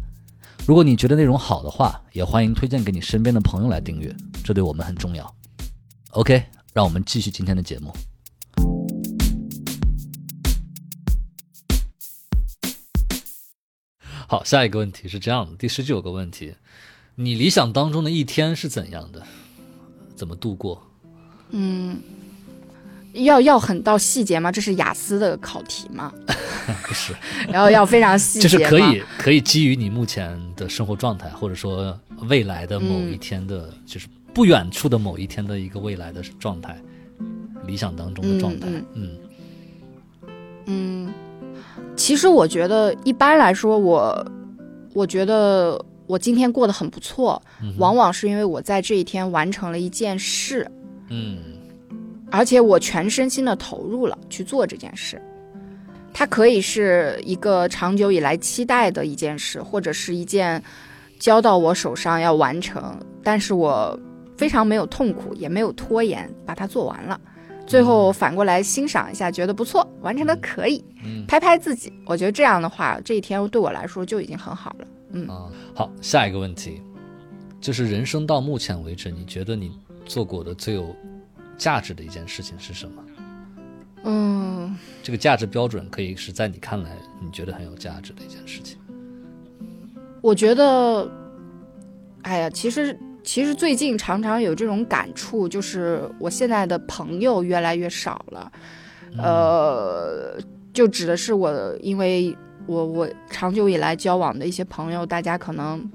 [0.65, 5.35] 如果你觉得内容好的话，也欢迎推荐给你身边的朋友来订阅，这对我们很重要。
[6.11, 6.45] OK，
[6.75, 7.95] 让我们继续今天的节目。
[14.27, 16.57] 好，下一个问题是这样的，第十九个问题。
[17.15, 19.23] 你理想当中的一天是怎样的？
[20.17, 20.85] 怎么度过？
[21.51, 22.01] 嗯，
[23.13, 24.51] 要要很到细节吗？
[24.51, 26.13] 这是雅思的考题吗？
[26.89, 27.15] 不是，
[27.47, 36.77] 然后要非常细节就是可以可以基于你目前的生活状态，或者说未来的某一天的，就是不远处的某一天的一个未来的状态，
[37.65, 38.67] 理想当中的状态。
[38.95, 39.17] 嗯
[40.67, 41.13] 嗯，
[41.97, 44.27] 其实我觉得一般来说，我
[44.93, 45.83] 我觉得。
[46.07, 47.41] 我今天过得很不错，
[47.79, 50.71] 往往是因为我在这一天完成了一件事，
[51.09, 51.39] 嗯，
[52.31, 55.19] 而且我全身心的投入了去做这件事。
[56.13, 60.63] 它可以是一个长久以来期待的一件事，或者是一件
[61.19, 63.99] 交到我手上要完成，但是我
[64.37, 67.21] 非常没有痛苦，也没有拖延，把它做完了。
[67.67, 70.85] 最后反过来欣赏一下，觉得不错，完成的可以，
[71.27, 71.93] 拍拍自己。
[72.05, 74.87] 我觉得这样的话，这一天对我来说就已经很好了。
[75.13, 75.27] 嗯
[75.75, 76.83] 好，下一个问题，
[77.61, 79.73] 就是人生到目前为止，你觉得你
[80.05, 80.95] 做过的最有
[81.57, 83.03] 价值的一件事情是什么？
[84.03, 88.77] 嗯，这个价值标准可以是在你看来你觉得很有价值的一件事情。
[90.21, 91.11] 我觉得，
[92.23, 98.53] 哎呀，其实其实最近常常有这种感触，就是我现在的朋友越来越少了，
[99.19, 100.39] 呃，
[100.73, 102.37] 就指的是我因为。
[102.67, 105.87] 我我长久以来交往的一些朋友，大家可能，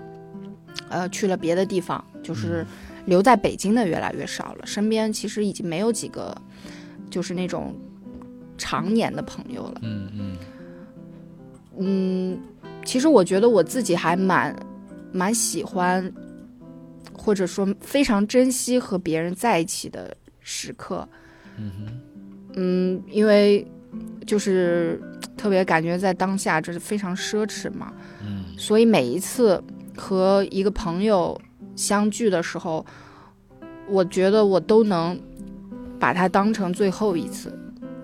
[0.87, 2.63] 呃，去了别的地方，就是
[3.07, 4.67] 留在北京的越来越少了。
[4.67, 6.31] 身边其实已经没有几个，
[7.09, 7.73] 就是那种
[8.55, 9.79] 常年的朋友了。
[9.81, 10.37] 嗯嗯。
[11.79, 12.39] 嗯，
[12.85, 14.55] 其实我觉得我自己还蛮
[15.11, 16.13] 蛮喜欢，
[17.29, 21.07] 或者说非常珍惜和别人在一起的时刻。
[21.57, 22.01] 嗯哼。
[22.55, 23.63] 嗯，因为
[24.25, 24.99] 就是。
[25.37, 29.63] 特别感觉在当下这是非常奢侈嘛，嗯，所以每一次
[29.95, 31.39] 和一个朋友
[31.77, 32.85] 相聚的时候，
[33.87, 35.17] 我觉得我都能
[35.97, 37.57] 把它当成最后一次，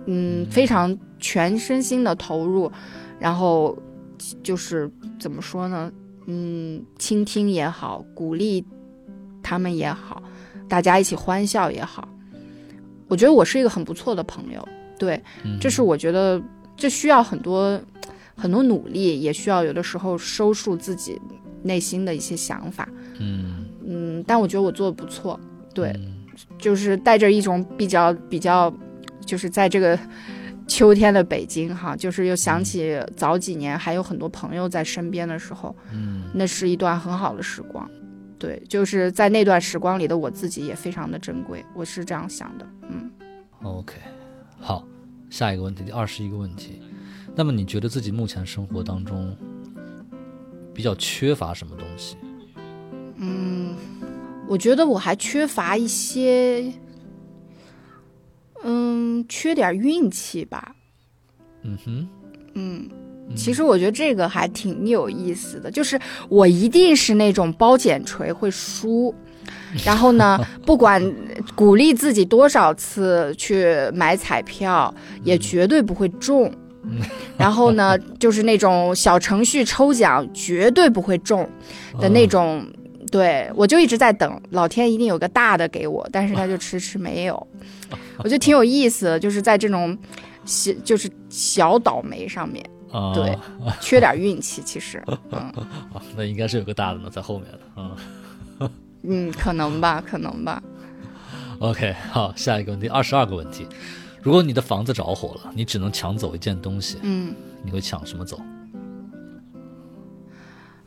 [0.05, 2.71] 嗯，非常全身心的投入，
[3.19, 3.77] 然后
[4.41, 5.91] 就是怎么说呢，
[6.27, 8.63] 嗯，倾听也好，鼓励
[9.45, 10.21] 他们也好，
[10.67, 12.07] 大家一起欢笑也好，
[13.07, 15.21] 我觉得我是一个很不错的朋友，对，
[15.61, 16.41] 这是我觉得。
[16.77, 17.81] 这需要很多
[18.35, 21.17] 很多努力，也需要有的时候收束自己
[21.63, 22.85] 内心的一些想法。
[23.17, 25.39] 嗯嗯，但我觉得我做的不错。
[25.73, 25.97] 对，
[26.57, 28.69] 就是带着一种比较比较，
[29.25, 29.97] 就是在这个
[30.67, 37.89] 秋天的北京哈，就是又想起早几年还有很多朋友在身边的时候，嗯那是一段很好的时光。
[38.45, 42.67] 对，就是在那段时光里的我自己也非常的珍贵，我是这样想的。
[42.87, 43.09] 嗯
[43.63, 43.95] ，，OK，
[44.59, 44.85] 好，
[45.31, 46.79] 下一个问题，第二十一个问题，
[47.33, 49.35] 那么你觉得自己目前生活当中
[50.75, 52.17] 比较缺乏什么东西？
[53.17, 53.75] 嗯
[54.47, 56.71] 我觉得我还缺乏一些，
[58.63, 60.75] 嗯，缺点运气吧。
[61.63, 62.07] 嗯哼，
[62.53, 62.89] 嗯，
[63.35, 69.13] 其实我觉得这个还挺有意思的，就是我一定是那种包剪锤会输，
[69.85, 71.01] 然后呢，不管
[71.55, 76.51] 鼓励自己多少次去买彩票，也绝对不会中。
[77.35, 81.49] 然后呢，就是那种小程序抽奖绝对不会中
[81.99, 82.65] 的那种。
[83.11, 87.47] 对，我就一直在等，老天一定有个大的给我，但是他就迟迟没有。
[88.17, 89.97] 我觉得挺有意思的，就是在这种
[90.43, 92.63] 小就是小倒霉上面。
[92.95, 93.37] 啊，对
[93.81, 95.39] 缺点运气，其实， 嗯
[95.93, 97.59] 啊，那应该是有个大的呢，在后面的。
[97.77, 97.97] 嗯
[99.07, 100.61] 嗯，可能吧，可能吧。
[101.59, 103.67] ，OK，好，下一个问题，二十二个问题。
[104.21, 108.39] 如果你的房子着火了，你只能抢走一件东西，嗯你会抢什么走？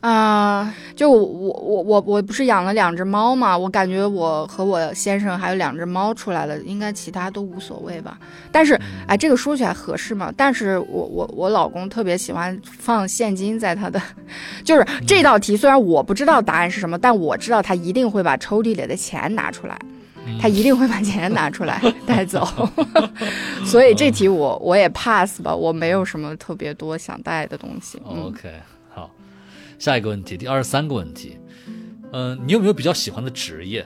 [0.01, 8.17] 啊、就我我我我我不是养了两只猫嘛，我感觉我和我先生还有两只猫出来了，应该其他都无所谓吧。
[8.51, 10.31] 但是，哎，这个说起来合适吗？
[10.37, 14.01] 但是我我我老公特别喜欢放现金在他的，
[14.63, 19.77] 就是这道题虽然我不知道答案是什么，但我知道他一定会把抽屉里的钱拿出来。
[20.39, 22.47] 他一定会把钱拿出来 带走，
[23.65, 27.99] 所以这题我我也 pass 吧，我没有什么特别多想带的东西。
[28.07, 28.78] 嗯 OK，好，
[29.79, 31.37] 下一个问题，第二十三个问题，
[32.11, 33.83] 嗯、你有没有比较喜欢的职业？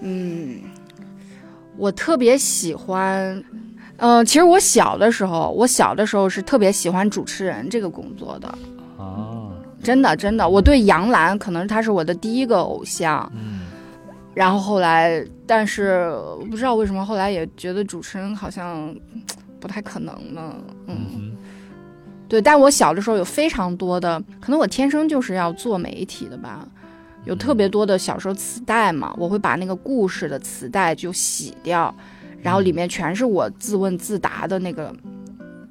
[0.00, 0.60] 嗯
[1.76, 3.42] 我特别喜欢，
[3.96, 8.48] 呃，其实我小的时候，我小的时候是特别喜欢主持人这个工作的，
[8.96, 9.50] 啊，
[9.82, 13.60] 真的真的，我对杨澜可能他是我的第一个偶像，嗯，
[14.34, 19.22] 然后后来，但是我不知道为什么后来也觉得主持人好像嗯
[19.58, 20.96] 不太可能了，嗯。
[21.16, 21.27] 嗯
[22.28, 26.66] 对，但我小的时候有非常多的，可能我天生就是要做媒体的吧，
[27.24, 31.94] 有特别多的小时候磁带嘛，我会把那个故事的磁带就洗掉，
[32.42, 34.94] 然后里面全是我自问自答的那个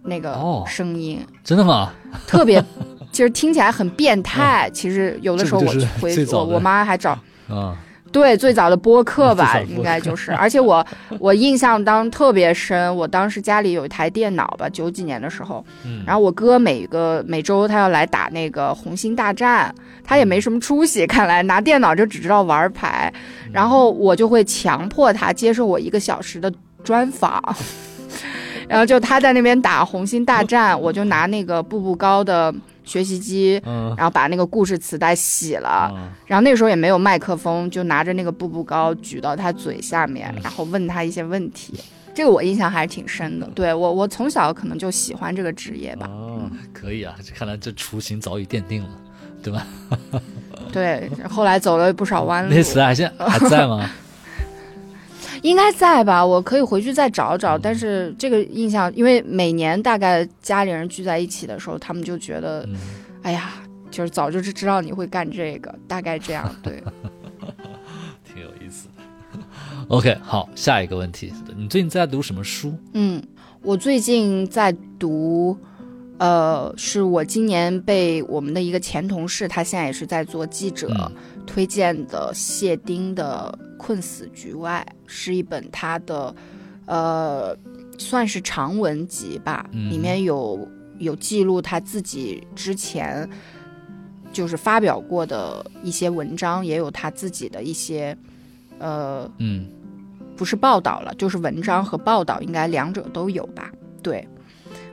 [0.03, 1.93] 那个哦声音，真的吗？
[2.25, 2.63] 特别，
[3.11, 7.11] 其实听起来很变态，其实有的时候我回我我妈还找
[7.47, 7.77] 啊，
[8.17, 10.31] 对，最早的播客吧，应该就是。
[10.31, 10.85] 而且我
[11.19, 16.03] 我印象当特别深，我当时家里有一台电脑吧，九几年的时候，嗯。
[16.05, 23.13] 然后我哥每个每周他要来打那个红星大战，他也没什么出息，看来拿电脑就只知道玩牌，
[23.53, 26.51] 然后我就会强迫他接受我一个小时的
[26.83, 27.41] 专访。
[28.67, 32.53] 然后就他在那边打红星大战，我就拿那个步步高的
[32.87, 41.79] 学习机，嗯然后把那个故事磁带洗了，啊，然后那时候也没有麦克风，就拿着那个步步高举到他嘴下面，嗯然后问他一些问题。
[42.15, 43.45] 这个我印象还是挺深的。
[43.53, 46.07] 对我，我从小可能就喜欢这个职业吧。
[46.07, 48.89] 哦，可以啊，这看来这雏形早已奠定了，
[49.43, 49.67] 对吧？
[50.73, 53.87] 对，后来走了不少弯路那，些磁带现在还在吗？
[55.47, 56.25] 应该在吧？
[56.25, 57.57] 我可以回去再找找。
[57.57, 62.75] 但是这个印象，因为每年大概家里人聚在一起的时候，他们就觉得，嗯，
[63.23, 63.53] 哎呀，
[63.89, 66.53] 就是早就知道你会干这个，大概这样。
[66.61, 66.83] 对，
[68.25, 69.43] 挺有意思的。
[69.87, 72.73] OK，好，下一个问题，你最近在读什么书？
[72.93, 73.23] 嗯，
[73.61, 75.57] 我最近在读，
[76.19, 81.11] 呃，是我今年被我们的一个前同事，他现在也是在做记者，嗯
[81.45, 86.35] 推荐的谢丁的《困死局外》，是一本他的，
[86.85, 87.55] 呃，
[87.97, 90.67] 算是长文集吧，嗯里面有
[90.99, 93.29] 有记录他自己之前
[94.33, 98.17] 就是发表过的一些文章，也有他自己的一些，
[98.79, 99.67] 呃，嗯
[100.35, 103.71] 不是报道了，就是文章和报道，应该两者都有吧？
[104.03, 104.27] 对，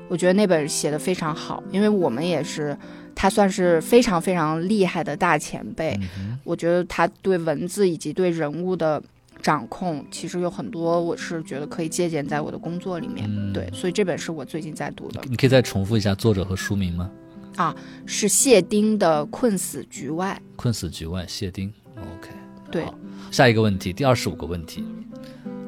[0.09, 2.77] 我觉得那本写的非常好，因为我们也是，
[3.15, 5.99] 他算是非常非常厉害的大前辈。
[6.19, 9.03] 嗯我觉得他对文字以及对人物的
[9.41, 13.27] 掌控，其实有很多我是觉得可以借鉴在我的工作里面。
[13.29, 17.11] 嗯对，所以这本是我最近在读的，，你可以再重复一下作者和书名吗？
[17.57, 21.73] 啊是谢丁的《困死局外困死局外，谢丁。
[21.97, 22.31] OK，》。
[22.71, 22.85] 对，
[23.31, 24.85] 下一个问题，第二十五个问题，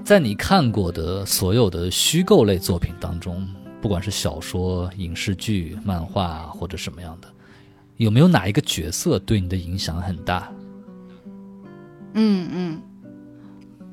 [0.05, 3.47] 在你看过的所有的虚构类作品当中，
[3.87, 7.29] 不管是小说、影视剧、漫画或者什么样的，
[7.99, 10.51] 有没有哪一个角色对你的影响很大？
[12.15, 12.83] 嗯嗯，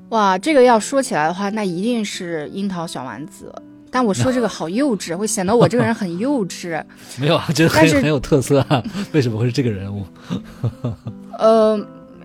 [0.09, 3.53] 哇，这个要说起来的话，那一定是樱桃小丸子。
[3.91, 6.83] 但我说这个好幼稚，会显得我这个人很幼稚。
[7.21, 8.83] 没有啊，觉得很很有特色啊。
[9.11, 10.03] 为什么会是这个人物？
[11.37, 11.79] 呃，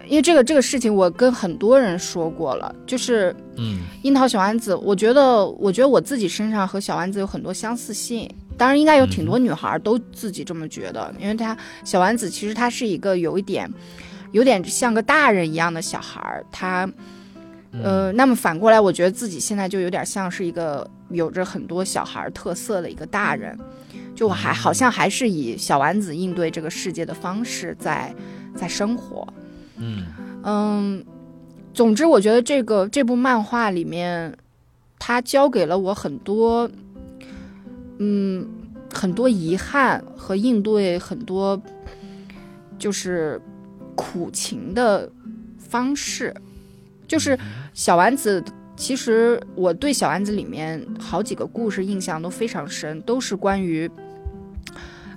[0.09, 8.29] 因为这个这个事情，我跟很多人说过了，就是嗯，樱桃小丸子，我觉得，我觉得我自己身上和小丸子有很多相似性。
[8.57, 13.71] 当然，应该有挺多女孩都自己这么觉得，因为她小丸子其实她是一个有一点，
[14.33, 16.91] 有点像个大人一样的小孩儿，她。
[17.85, 23.57] 呃，那么反过来，我觉得自己现在就有点像是一个有着很多小孩特色的一个大人，
[24.17, 28.13] 就我还好像还是以小丸子应对这个世界的方式在
[28.57, 29.29] 在生活。
[29.79, 30.05] 嗯。
[30.45, 31.05] 嗯，
[31.75, 34.37] 总之，我觉得这个这部漫画里面，
[34.99, 36.71] 它教给了我很多，
[37.99, 38.49] 嗯，
[38.93, 41.61] 很多遗憾和应对很多
[42.79, 43.41] 就是
[43.95, 45.11] 苦情的
[45.59, 46.35] 方式。
[47.07, 47.39] 就是
[47.73, 48.45] 小丸子，
[48.77, 53.91] 其实我对小丸子里面好几个故事印象都非常深，都是关于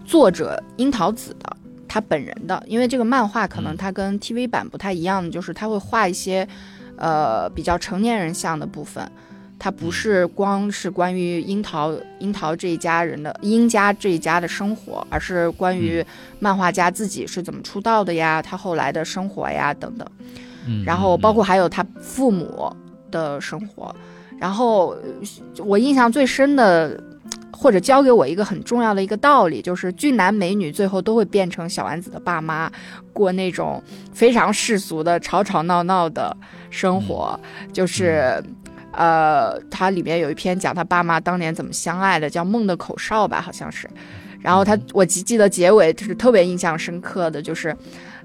[0.06, 1.58] 作者樱桃子的
[1.92, 2.64] 他本人的。
[2.66, 6.48] 因为这个漫画可能它跟 TV 版不太一样，就是他会画一些
[6.96, 9.12] 呃比较成年人像的部分，
[9.60, 16.04] 它不是光是关于樱桃樱桃这一家人的樱家这一家的生活，而是关于
[16.40, 20.08] 漫画家自己是怎么出道的呀，他后来的生活呀等等。
[20.86, 22.72] 然后包括还有他父母
[23.10, 23.94] 的生活，
[24.40, 24.96] 然后
[25.58, 27.04] 我印象最深的，
[27.62, 32.72] 或者教给我一个很重要的一个道理，就是俊男美女最后都会变成小丸子的爸妈，
[33.14, 33.80] 过那种
[34.12, 36.36] 非常世俗的吵吵闹闹的
[36.72, 37.40] 生活。
[37.72, 38.44] 就是，
[38.94, 43.88] 呃，它里面有一篇讲他爸妈当年怎么相爱的，叫《梦的口哨》吧，好像是。
[44.40, 47.78] 然后他，我记记得结尾就是特别印象深刻的就是。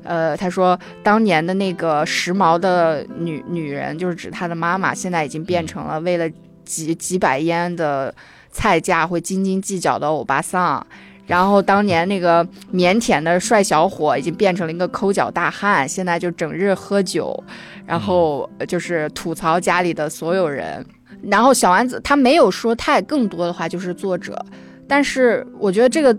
[0.03, 6.31] 呃，他说当年的那个时髦的女女人，就是指他的妈妈，现在已经变成了为了
[6.65, 8.15] 几几百烟的
[8.57, 10.85] 菜价会斤斤计较的欧巴桑。
[11.27, 17.45] 然后当年那个腼腆的帅小伙，已经变成了一个抠脚大汉，现在就整日喝酒，
[17.85, 20.85] 然后就是吐槽家里的所有人。
[21.23, 24.43] 然后小丸子他没有说太更多的话，就是作者，
[24.89, 26.17] 但是我觉得这个。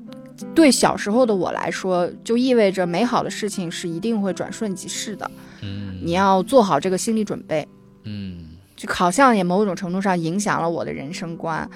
[0.53, 5.31] 对小时候的我来说，就意味着美好的事情是一定会转瞬即逝的。
[5.63, 7.67] 嗯，你要做好这个心理准备。
[8.03, 8.45] 嗯，
[8.75, 11.67] 就好像也某种程度上影响了我的人生观，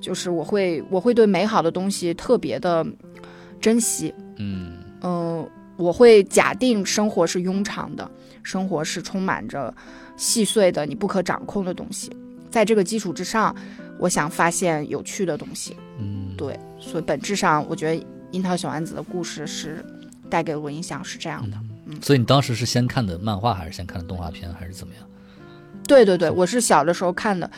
[0.00, 2.86] 就是我会我会对美好的东西特别的
[3.60, 4.14] 珍惜。
[4.36, 8.10] 嗯嗯，我会假定生活是庸常的，
[8.42, 9.72] 生活是充满着
[10.16, 12.10] 细碎的你不可掌控的东西，
[12.50, 13.54] 在这个基础之上，
[13.98, 15.76] 我想发现有趣的东西。
[15.98, 16.58] 嗯，对。
[16.80, 19.84] 所以本质上，我觉得樱桃小丸子的故事是
[20.30, 21.56] 带给我印象是这样的。
[21.86, 25.04] 嗯，所以你当时是先看的漫画，还是先看的动画片，还是怎么样？
[25.86, 27.50] 对对对，我是小的时候看的，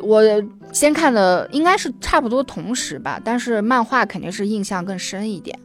[0.00, 0.22] 我
[0.72, 3.20] 先看的应该是差不多同时吧。
[3.24, 5.58] 但是漫画肯定是印象更深一点，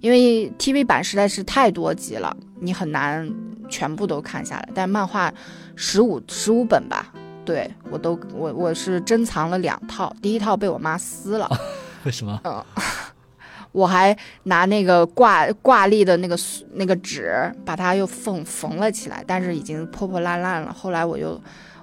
[0.00, 3.28] 因为 TV 版实在是太多集了，你很难
[3.68, 4.68] 全部都看下来。
[4.74, 5.32] 但漫画
[5.74, 7.12] 十五十五本吧，
[7.44, 11.48] 对我都我我是珍藏了两套，第一套被我妈撕了。
[12.04, 12.40] 为什么？
[12.44, 12.62] 嗯，
[13.72, 16.36] 我还拿那个挂挂历的那个
[16.74, 20.72] 那个纸，把它又缝缝了起来，但是已经破破烂烂了。
[20.72, 21.40] 后来我又，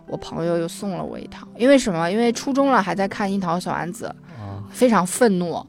[0.07, 2.09] 我朋友又送了我一套，因为什么？
[2.09, 4.13] 因为初中了还在看《樱桃小丸子》，
[4.71, 5.65] 非常愤怒。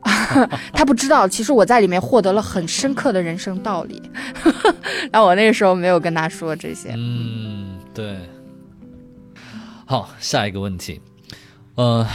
[0.72, 4.02] 他不知道，其实我在里面获得了很深刻的人生道理。
[5.10, 6.92] 但我那个时候没有跟他说这些。
[6.96, 8.18] 嗯，对。
[9.86, 11.00] 好，下一个问题，
[11.76, 12.06] 呃。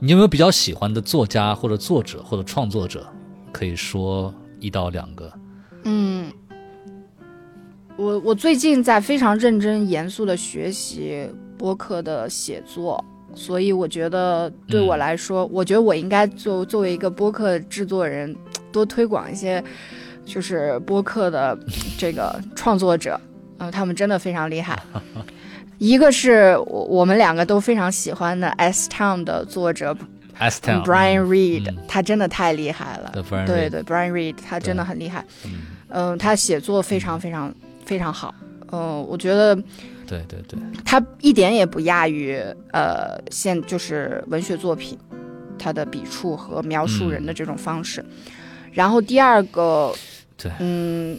[0.00, 3.04] 你有没有比较喜欢的作家或者作者或者创作者？
[3.50, 5.32] 可以说一到两个。
[5.82, 6.30] 嗯，
[7.98, 18.34] 我我最近在非常认真严肃的学习播客的写作，所以我觉得对我来说，我觉得我应该作作为一个播客制作人，
[18.70, 19.62] 多推广一些
[20.24, 21.58] 就是播客的
[21.98, 23.20] 这个创作者，
[23.58, 24.80] 嗯，他们真的非常厉害。
[25.78, 29.96] 一个是我我们两个都非常喜欢的《S Town》的作者
[30.38, 33.10] ，S Town Brian Reed，他真的太厉害了。
[33.44, 35.24] 对对，Brian Reed 他真的很厉害。
[35.90, 37.52] 嗯，他写作非常非常
[37.88, 38.34] 非常好。
[38.70, 39.56] 嗯，我觉得，
[40.06, 42.36] 对对对，他一点也不亚于
[42.72, 44.98] 呃现就是文学作品，
[45.58, 48.04] 它的笔触和描述人的这种方式。
[48.72, 49.94] 然后第二个，
[50.36, 51.18] 对，嗯。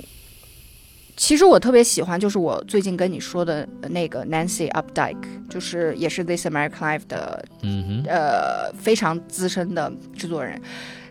[1.22, 5.18] 其实我特别喜欢，就是我最近跟你说的那个 Nancy Updike，
[5.50, 10.62] 就是也是 This American Life 的，嗯呃，非常资深的制作人。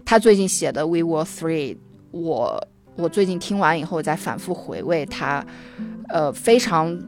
[0.06, 1.76] 他最近写的 We Were Three，
[2.10, 2.58] 我
[2.98, 5.42] 我最近听完以后再反复回味他，
[6.08, 6.98] 呃，非常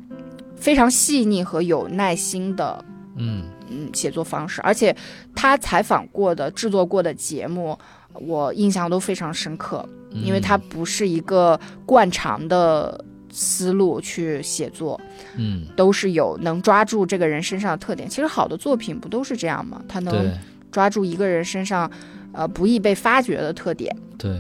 [0.57, 2.83] 非常细腻和有耐心的
[3.17, 3.45] 嗯。
[3.73, 4.95] 嗯写作方式，而且
[5.33, 7.79] 他采访过的、制作过的节目，
[8.15, 15.01] 我印象都非常深刻，因为他不是一个惯常的思路去写作，
[15.37, 15.65] 嗯。
[15.77, 18.09] 都是有能抓住这个人身上的特点。
[18.09, 19.81] 其实好的作品不都是这样吗？
[19.87, 20.37] 他能
[20.73, 21.89] 抓住一个人身上
[22.33, 24.37] 呃不易被发掘的特点，对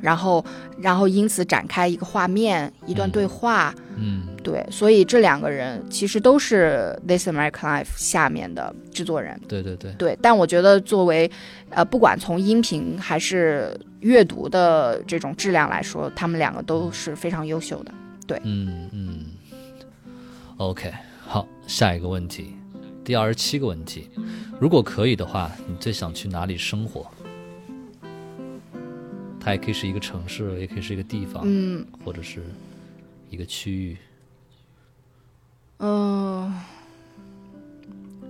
[0.00, 0.44] 然后
[0.78, 3.74] 然后因此展开一个画面、一段对话。
[3.96, 9.40] 嗯对，所以这两个人其实都是《This American Life》下面的制作人。
[9.48, 11.30] 对对对对，但我觉得作为，
[11.70, 17.94] 呃，不管从音频还是阅读的这种质量来说，他们两个都是非常优秀的。
[18.26, 19.26] 对嗯嗯
[20.58, 20.92] ，OK，
[21.24, 22.56] 好，下一个问题，
[23.02, 24.10] 第二十七个问题，
[24.60, 27.06] 如果可以的话，你最想去哪里生活？
[29.44, 32.42] 它也可以是一个城市，也可以是一个地方，嗯或者是
[33.28, 33.96] 一个区域。
[35.78, 36.54] 嗯、呃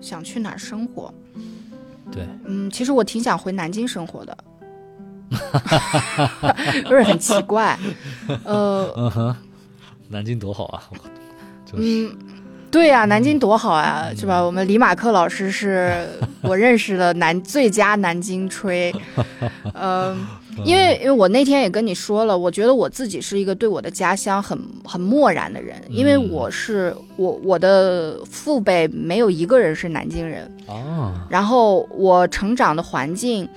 [0.01, 1.13] 想去哪儿生活？
[2.11, 4.37] 对，嗯，其实我挺想回南京生活的，
[6.85, 7.79] 不是很奇怪。
[8.45, 9.37] 呃，嗯哼，
[10.09, 10.83] 南京多好啊！
[11.65, 12.19] 就是嗯，
[12.75, 14.41] 对呀、南京多好啊，是吧？
[14.41, 16.09] 我们李马克老师是
[16.43, 18.93] 我认识的南最佳南京吹，
[19.75, 20.27] 嗯、
[20.65, 33.49] 因为因为我那天也跟你说了，我觉得我自己是一个对我的家乡很很漠然的人，因为我是我我的父辈没有一个人是南京人，啊，然后我成长的环境，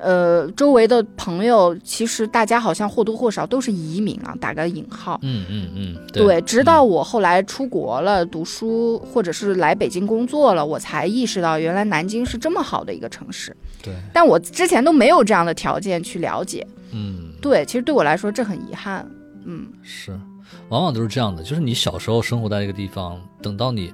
[0.00, 5.18] 呃，周围的朋友其实大家好像或多或少都是移民啊，打个引号。
[5.22, 13.56] 嗯嗯嗯，对，直到我后来出国了读书，或者是来北京工作了，我才意识到原来南京是这么好的一个城市。
[13.82, 16.66] 对，但我之前都没有这样的条件去了解。
[16.92, 19.08] 嗯，对，其实对我来说这很遗憾。
[19.44, 20.18] 嗯，是，
[20.68, 23.92] 往往都是这样的，就是你小时候生活在一个地方，等到你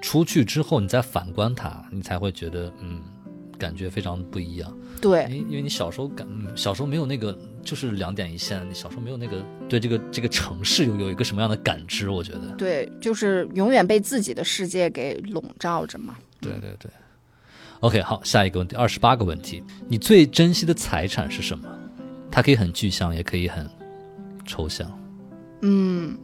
[0.00, 3.00] 出去之后，你再反观它，你才会觉得，嗯，
[3.58, 4.70] 感觉非常不一样。
[5.00, 12.54] 对，因因为你小时候感，嗯小时候没有那个，就是两点一线，你小时候没有那个对这个这个城市有有一个什么样的感知，我觉得。
[12.56, 16.16] 对，就是永远被自己的世界给笼罩着嘛。
[16.40, 16.90] 对对对。
[17.80, 21.68] OK，好，下一个问题，二十八个问题，你最珍惜的财产是什么？
[22.30, 23.68] 它可以很具象，也可以很
[24.46, 24.90] 抽象。
[25.60, 26.16] 嗯，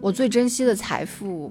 [0.00, 1.50] 我最珍惜的财富，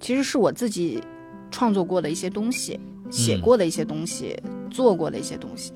[0.00, 1.02] 其实是我自己
[1.50, 2.80] 创作过的一些东西，
[3.10, 4.36] 写过的一些东西，
[4.70, 5.72] 做过的一些东西。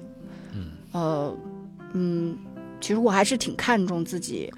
[0.52, 1.36] 嗯，呃，
[1.92, 2.36] 嗯，
[2.80, 4.52] 其实我还是挺看重自己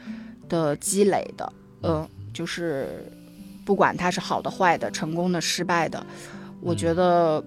[0.48, 1.52] 的积累的。
[1.82, 3.10] 呃，就是
[3.64, 6.04] 不管它是好的、坏的、成功的、失败的，
[6.60, 7.42] 我觉得。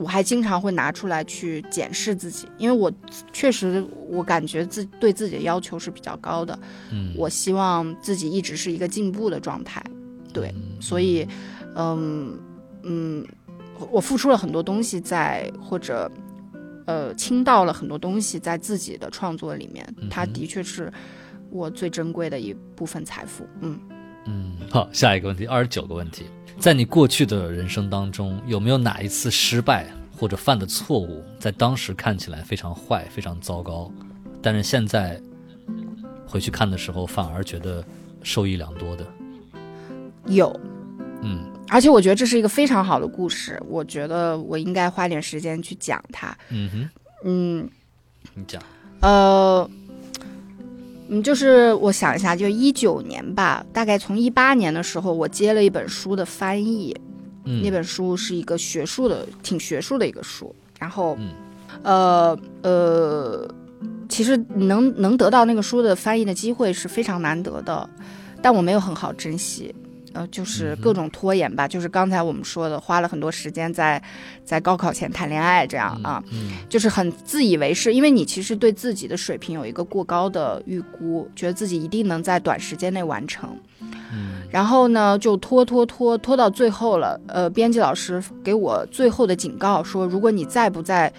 [0.00, 2.88] 我还经常会拿出来去检视自己，因为我
[3.32, 6.56] 确实我感觉自对自己的要求是比较高的，
[6.92, 9.82] 嗯，我希望自己一直是一个进步的状态，
[10.32, 11.26] 对，所以，
[11.74, 12.38] 嗯
[12.84, 13.26] 嗯，
[13.90, 16.10] 我付出了很多东西在，或者
[16.86, 20.92] 呃倾倒了很多东西在自己的创作里面，它的确是
[21.50, 23.78] 我最珍贵的一部分财富，嗯。
[24.26, 26.24] 嗯，好，下一个问题，二十九个问题，
[26.58, 33.90] 在你过去的人生当中，有没有哪一次失败或者犯的错误，在当时看起来非常坏、非常糟糕，
[34.42, 35.18] 但是现在
[36.26, 37.82] 回去看的时候，反而觉得
[38.22, 39.06] 受益良多的？
[40.26, 40.54] 有，
[41.22, 46.90] 嗯而且我觉得这是一个非常好的故事，我觉得我应该花点时间去讲它，嗯哼，
[47.24, 47.70] 嗯。
[48.34, 48.62] 你讲，
[49.00, 49.68] 呃，
[51.08, 56.94] 嗯，就是我想一下，就一九年吧，大概从一八年的时候，我接了一本书的翻译，
[57.44, 61.32] 嗯，那本书是一个学术的，挺学术的一个书，然后，嗯。
[61.82, 63.48] 呃呃，
[64.08, 67.88] 其实能能得到那个书的翻译的机会是非常难得的，
[68.42, 69.72] 但我没有很好珍惜。
[70.18, 74.02] 呃，就是各种拖延吧，就是刚才我们说的，花了很多时间在
[74.44, 83.56] 在高考前谈恋爱，这样啊，嗯就是很自以为是，因为你其实对自己的水平有一个过高的预估，觉得自己一定能在短时间内完成。
[83.80, 87.20] 嗯然后呢，就拖拖拖拖到最后了。
[87.28, 91.12] 呃，编辑老师给我最后的警告说，如果你再不在，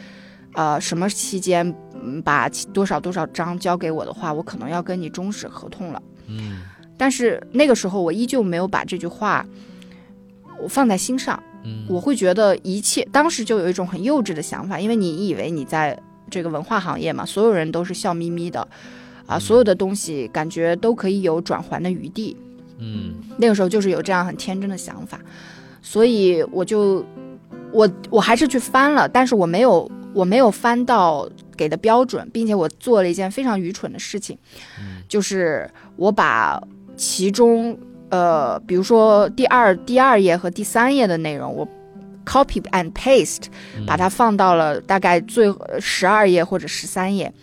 [0.56, 1.74] 呃什么期间，
[2.04, 6.02] 嗯，把多少多少章交给我的话，我可能要跟你终止合同了。
[6.26, 6.62] 嗯
[7.00, 9.45] 但是那个时候我依旧没有把这句话
[10.62, 11.41] 我放在心上。
[11.64, 15.97] 嗯，我会觉得一切，当时就有一种很幼稚的想法，因为你以为你在
[16.30, 18.66] 这个文化行业嘛，所有人都是笑眯眯的，
[19.26, 22.38] 啊，所有的东西感觉都可以有转圜的余地。
[22.78, 23.16] 嗯。
[23.38, 25.20] 那个时候就是有这样很天真的想法，
[25.82, 27.06] 所以我就
[27.74, 34.38] 我我还是去翻了，但是我没有我没有翻到给的标准，并且我做了一件非常愚蠢的事情，
[35.10, 36.62] 就是我把
[37.00, 37.80] 其中
[38.10, 41.66] 呃，比如说第二第二页和第三页的内容，我
[42.26, 43.45] copy and paste
[43.88, 45.47] 把它放到了大概最
[45.80, 47.34] 十二页或者十三页。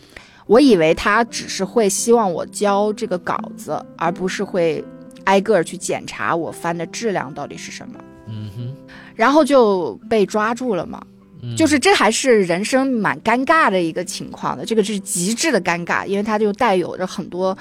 [0.47, 4.85] 我以为他只是会希望我交这个稿子，而不是会
[5.25, 7.95] 挨个去检查我翻的质量到底是什么。
[8.29, 8.77] 嗯哼，
[9.15, 11.01] 然后就被抓住了嘛。
[11.43, 17.57] 嗯就是这还是人生蛮尴尬的一个情况的，这个是极致的尴尬，因为它就带有着很多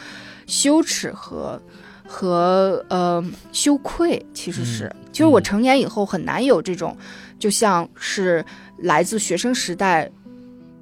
[0.48, 1.62] 羞耻和
[2.06, 4.24] 和呃羞愧。
[4.34, 6.96] 其实是，嗯就是我成年以后很难有这种，
[7.40, 8.44] 就像是
[8.80, 10.10] 来自学生时代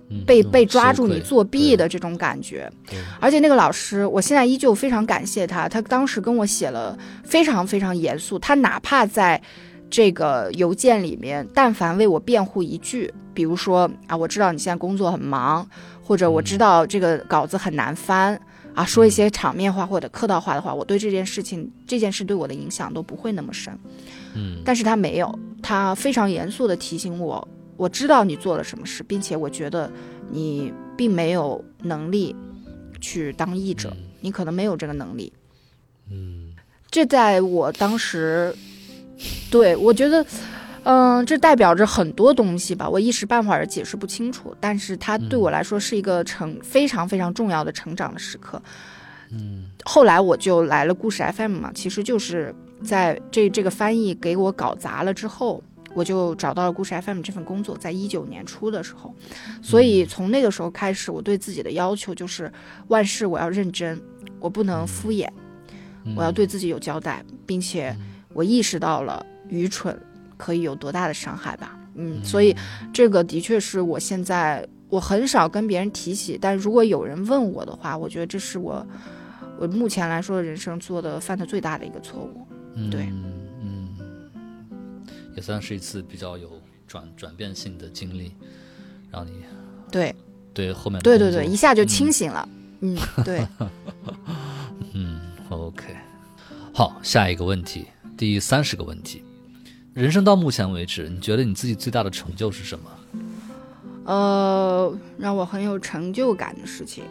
[0.09, 2.71] 嗯被被抓住你作弊的这种感觉。
[3.19, 9.41] 而且那个老师，我现在依旧非常感谢他，他当时跟我写了非常非常严肃，他哪怕在
[9.89, 15.67] 这个邮件里面，但凡为我辩护一句，比如说啊，我知道你现在工作很忙，
[16.01, 18.39] 或者我知道这个稿子很难翻。
[18.75, 23.77] 啊，说一些场面话或者客套话的话，我对这件事情这件事对我的影响都不会那么深。
[24.35, 27.47] 嗯但是他没有，他非常严肃地提醒我，
[27.77, 29.91] 我知道你做了什么事，并且我觉得
[30.31, 32.35] 你并没有能力
[32.99, 35.31] 去当译者，你可能没有这个能力。
[36.11, 36.53] 嗯
[36.89, 38.55] 这在我当时，
[39.49, 40.25] 对我觉得，
[40.83, 48.61] 嗯、这代表着很多东西吧，我一时半会儿解释不清楚，但是它对我来说是一个成非常非常重要的成长的时刻。
[49.31, 49.65] 嗯。
[49.85, 52.53] 后来我就来了故事 FM 嘛，其实就是
[52.83, 55.61] 在这这个翻译给我搞砸了之后，
[55.93, 59.13] 我就找到了故事 FM 这份工作，在一九年初的时候，
[59.61, 62.51] 所以从那个时候开始，我对自己的要求就是
[62.87, 64.01] 万事我要认真，
[64.39, 65.27] 我不能敷衍，
[66.05, 66.13] 嗯。
[66.15, 67.95] 我要对自己有交代，并且
[68.33, 69.97] 我意识到了愚蠢
[70.43, 71.77] 可以有多大的伤害吧。
[71.95, 72.55] 嗯，所以
[72.91, 78.85] 这个的确是我现在我很少跟别人提起，但如果有人问我的话，我觉得这是我
[79.57, 82.47] 我目前来说人生做的犯的最大的一个错误。
[82.89, 83.03] 对。
[83.03, 83.23] 嗯。
[83.61, 84.29] 嗯，
[85.35, 86.49] 也算是一次比较有
[86.87, 88.33] 转转变性的经历，
[89.09, 89.31] 让你
[89.89, 90.13] 对。
[90.53, 92.47] 对后面对对对，一下就清醒了。
[92.81, 93.43] 嗯，对，
[94.93, 95.19] 嗯
[95.49, 95.95] ，OK，
[96.71, 99.22] 好，下一个问题，第三十个问题，
[99.93, 102.85] 人生到目前为止，你觉得你自己最大的成就是什么？
[104.05, 107.03] 呃，让我很有成就感的事情。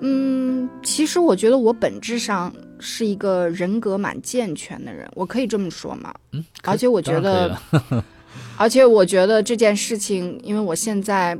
[0.00, 6.14] 嗯，其实我觉得我本质上是一个人格蛮健全的人，我可以这么说吗？
[6.32, 7.58] 嗯，而且我觉得
[8.58, 11.36] 而且我觉得这件事情，因为我现在，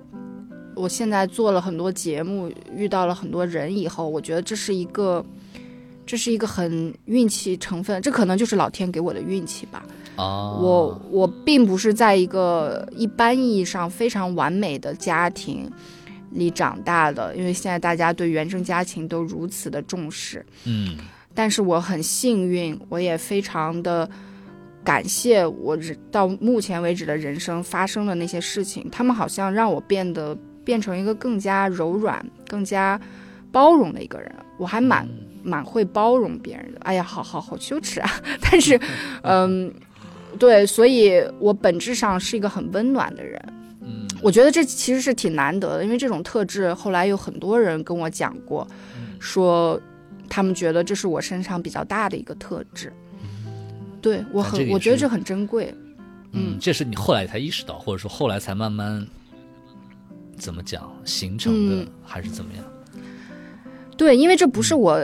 [0.74, 5.22] 我现在做了很多节目，遇到了很多人以后，我觉得这是一个，
[6.07, 9.84] 这是一个很运气成分，这可能就是老天给我的运气吧。
[10.16, 15.70] 啊，我我并不是在一个一般意义上非常完美的家庭
[16.30, 20.44] 里长大的，因为现在大家对原生家庭都如此的重视。
[20.64, 20.96] 嗯
[21.34, 24.08] 但是我很幸运，我也非常的
[24.82, 32.98] 感谢我人到目前为止的人生发生的那些事情，他们好像让我变得变成一个更加柔软、更加
[33.52, 34.34] 包容的一个人。
[34.56, 35.06] 我还蛮
[35.42, 36.80] 蛮会包容别人的。
[36.84, 38.10] 哎呀，好好好羞耻啊！
[38.40, 38.80] 但是，
[39.22, 39.70] 嗯，
[40.39, 43.41] 对，所以我本质上是一个很温暖的人。
[43.82, 48.66] 嗯我觉得这其实是挺难得的，因为这种特质后来有很多人跟我讲过，
[49.20, 49.80] 说
[50.28, 52.93] 他们觉得这是我身上比较大的一个特质。
[54.01, 55.72] 对我很，但这个我觉得这很珍贵。
[56.32, 59.07] 嗯，这是你后来才意识到，或者说后来才慢慢
[60.37, 62.64] 怎么讲形成的，嗯还是怎么样？
[63.97, 64.99] 对，因为这不是我。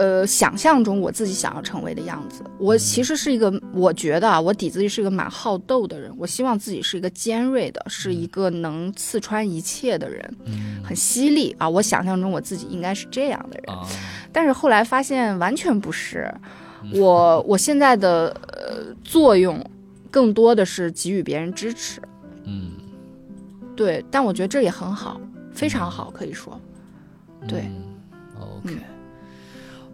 [0.00, 6.10] 呃，想象中我自己想要成为的样子，我其实是一个，我觉得啊，我底子里是一个蛮好斗的人。
[6.16, 10.82] 我希望自己是一个尖锐的，是一个能刺穿一切的人，嗯。
[10.82, 11.68] 很犀利啊。
[11.68, 13.86] 我想象中我自己应该是这样的人，啊，
[14.32, 16.32] 但是后来发现完全不是。
[16.94, 19.62] 我我现在的呃作用
[20.10, 22.00] 更多的是给予别人支持，
[22.44, 22.70] 嗯，
[23.76, 25.20] 对，但我觉得这也很好，
[25.52, 26.58] 非常好，可以说，
[27.46, 27.60] 对。
[27.68, 27.84] 嗯。
[28.40, 28.78] OK，、嗯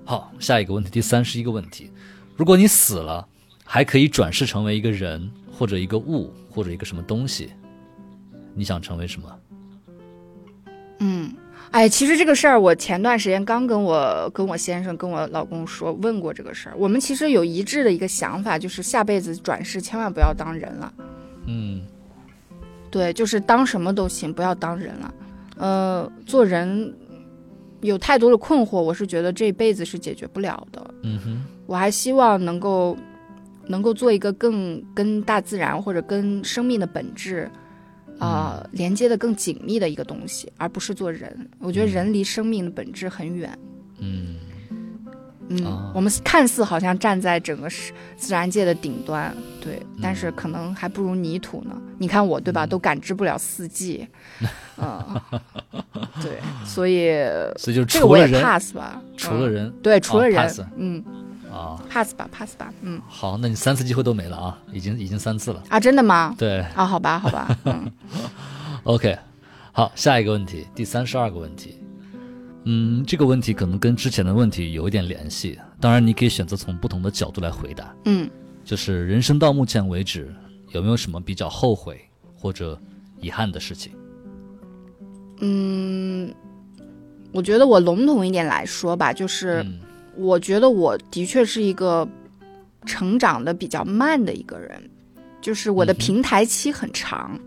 [0.08, 1.90] 好，下一个问题，第三十一个问题，
[2.36, 3.26] 如果你死了，
[3.64, 7.50] 还可以转世成为一个人，或者一个物，或者一个什么东西，
[8.54, 9.28] 你想成为什么？
[11.00, 11.34] 嗯，
[11.72, 20.94] 哎，其实这个事儿，我前段时间刚跟我跟我先生跟我老公说问过这个事儿，我们其实有一致的一个想法，就是下辈子转世千万不要当人了，
[21.48, 21.84] 嗯
[22.92, 25.14] 对，就是当什么都行，不要当人了。
[25.58, 26.94] 呃，做人
[27.80, 30.94] 有太多的困惑，我是觉得这辈子是解决不了的。
[31.02, 32.96] 嗯哼，我还希望能够
[33.66, 37.50] 能够做一个更跟大自然或者跟生命的本质
[38.18, 41.48] 啊、连接的更紧密的一个东西，而不是做人。
[41.58, 43.56] 我觉得人离生命的本质很远。
[43.98, 44.36] 嗯
[45.48, 45.90] 嗯，啊。
[45.94, 51.76] 我们看似好像站在整个是自然界的顶端，对，但是可能还不如泥土呢。
[51.98, 52.66] 你看我，对吧？
[52.66, 54.06] 都感知不了四季，
[54.76, 55.20] 嗯，
[56.22, 57.10] 对，所以
[57.56, 59.72] 所以就是这个我也除了人，pass 吧，嗯除了人。
[59.82, 61.04] 对，除了啊人嗯。
[61.48, 63.00] 啊，，pass 吧，pass 吧，嗯。
[63.08, 65.62] 好，那你三次机会都没了啊，已经已经三次了。
[65.70, 66.34] 啊，真的吗？
[66.36, 66.58] 对。
[66.74, 67.90] 啊，好吧，好吧，嗯，
[68.84, 69.16] OK，
[69.72, 71.78] 好，下一个问题，第三十二个问题。
[72.68, 77.94] 嗯，这个问题可能跟之前的问题有一点联系，当然你可以选择从不同的角度来回答。
[78.04, 78.28] 嗯
[78.64, 80.34] 就是人生到目前为止，
[80.72, 82.00] 有没有什么比较后悔
[82.34, 82.76] 或者
[83.20, 83.92] 遗憾的事情？
[85.40, 86.34] 嗯，
[87.30, 89.78] 我觉得我笼统一点来说吧，就是嗯
[90.16, 92.08] 我觉得我的确是一个
[92.84, 94.90] 成长的比较慢的一个人，
[95.40, 97.38] 就是我的平台期很长，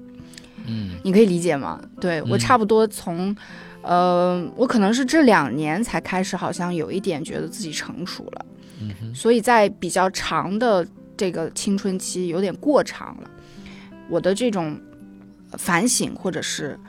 [0.65, 1.81] 嗯你可以理解吗？
[1.99, 3.35] 对我嗯差不多从，
[3.81, 8.45] 呃，我可能是这两年才开始，好像有一点觉得自己成熟了，
[8.81, 13.29] 嗯所以在比较长的这个青春期有点过长了，
[14.09, 14.79] 我的这种
[15.57, 16.79] 反省或者是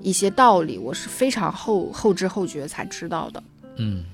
[0.00, 3.42] 一些道理，我是非常后后知后觉才知道的。
[3.76, 4.04] 嗯。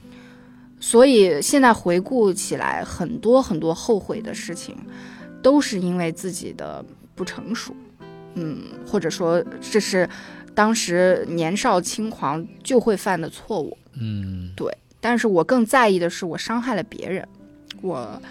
[0.81, 4.77] 所以现在回顾起来，很多很多后悔的事情，
[5.41, 7.75] 都是因为自己的不成熟，
[8.35, 10.07] 嗯，或者说这是
[10.55, 13.76] 当时年少轻狂就会犯的错误。
[13.94, 14.52] 嗯。
[14.57, 17.28] 对但是我更在意的是，我伤害了别人，
[17.82, 18.22] 我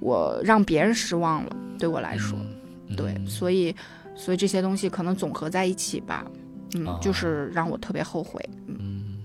[0.00, 2.38] 我让别人失望了，对我来说，
[2.88, 3.74] 嗯对，所以
[4.14, 6.24] 所以这些东西可能总合在一起吧，
[6.74, 8.40] 嗯，哦就是让我特别后悔。
[8.66, 9.18] 嗯。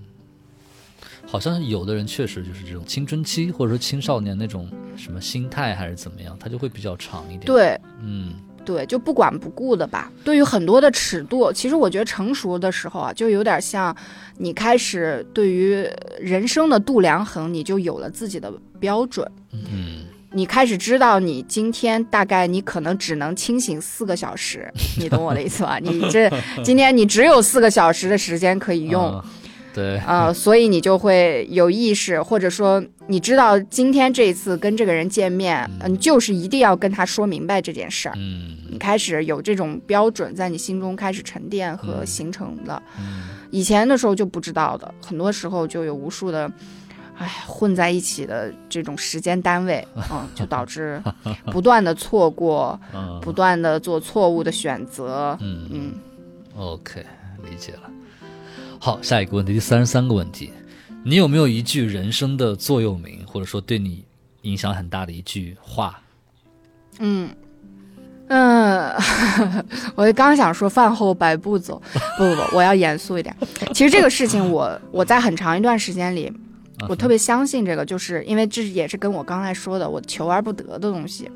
[1.25, 8.33] 好像有的人确实就是这种青春期或者说青少年那种什么心态还是怎么样，他就会比较长一点。，对，嗯
[8.67, 10.11] 对，就不管不顾的吧。
[10.25, 13.95] 对于很多的尺度，其实我觉得成熟的时候啊，就有点像
[14.37, 15.87] 你开始对于
[16.19, 19.25] 人生的度量衡，你就有了自己的标准。
[19.53, 20.03] 嗯
[20.33, 25.79] 你开始知道你今天大概你可能只能清醒四个小时，你懂我的意思吧？
[25.81, 26.29] 你这
[26.61, 29.25] 今天你只有四个小时的时间可以用，啊
[29.77, 38.15] 对，啊、 所以你就会有意识，或者说你知道今天这一次跟这个人见面，嗯、你就是一定要跟他说明白这件事儿。
[38.17, 42.81] 嗯你开始有这种标准在你心中开始沉淀和形成了。
[42.99, 46.51] 嗯以前的时候就不知道的，很多时候就有无数的，
[47.17, 51.01] 哎，混在一起的这种时间单位， 嗯，就导致
[51.51, 55.37] 不断的错过， 嗯不断的做错误的选择。
[55.39, 55.93] 嗯嗯
[56.57, 57.05] ，，OK，
[57.49, 57.89] 理解了。
[58.79, 60.51] 好，下一个问题，第三十三个问题，
[61.03, 64.05] 你有没有一句人生的座右铭，或者说对你
[64.43, 65.99] 影响很大的一句话？
[66.99, 67.29] 嗯，
[68.27, 68.93] 嗯，
[69.95, 71.81] 我刚想说饭后百步走，
[72.17, 73.35] 不不不，我要严肃一点。
[73.73, 76.31] 其实这个事情我，我在很长一段时间里，
[76.89, 81.29] 我特别相信这个，就是因为这也是跟我刚才说的我求而不得的东西，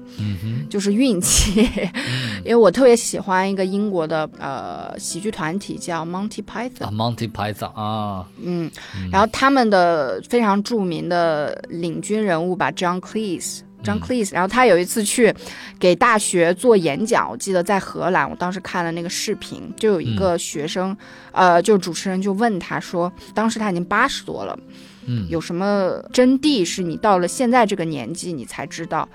[0.69, 1.67] 就是运气。
[2.45, 8.69] 因为我特别喜欢一个英国的呃喜剧团体叫 Monty Python，啊，Monty Python 啊，嗯，
[9.11, 13.61] 然后他们的非常著名的领军人物吧，John Cleese。
[13.83, 15.33] John Cleese，、然后他有一次去
[15.79, 20.95] 给大学做演讲，我记得在荷兰，我当时看了那个视频，就有一个学生，
[21.31, 24.55] 呃，就主持人就问他说，当时他已经八十多了，
[25.05, 29.07] 嗯，有什么真谛是你到了现在这个年纪你才知道，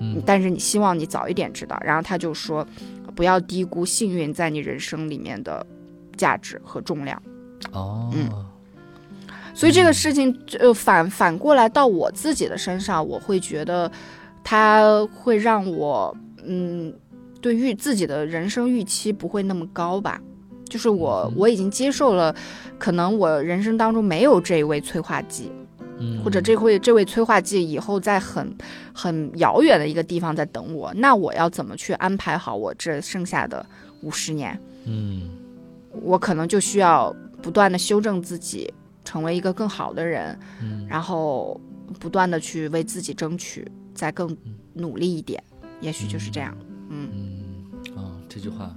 [0.00, 1.80] 嗯但是你希望你早一点知道。
[1.84, 2.66] 然后他就说，
[3.14, 5.64] 不要低估幸运在你人生里面的
[6.16, 7.22] 价值和重量。
[7.72, 8.28] 哦，嗯
[9.54, 13.90] 所以这个事情，呃，反反过来到我自己的身上，我会觉得，
[14.44, 16.94] 它会让我，嗯，
[17.40, 20.20] 对预自己的人生预期不会那么高吧。
[20.68, 22.34] 就是我我已经接受了，
[22.78, 25.50] 可能我人生当中没有这一位催化剂，
[25.98, 28.56] 嗯或者这会这位催化剂以后在很
[28.92, 33.64] 很遥远的一个地方在等我，那我要怎么去安排好我这剩下的
[34.02, 34.60] 五十年？
[34.84, 35.30] 嗯
[36.02, 38.72] 我可能就需要不断的修正自己，
[39.04, 41.60] 成为一个更好的人，嗯然后
[41.98, 44.36] 不断的去为自己争取，再更
[44.74, 45.42] 努力一点，
[45.80, 46.56] 也许就是这样。
[46.90, 48.76] 嗯，嗯啊，这句话。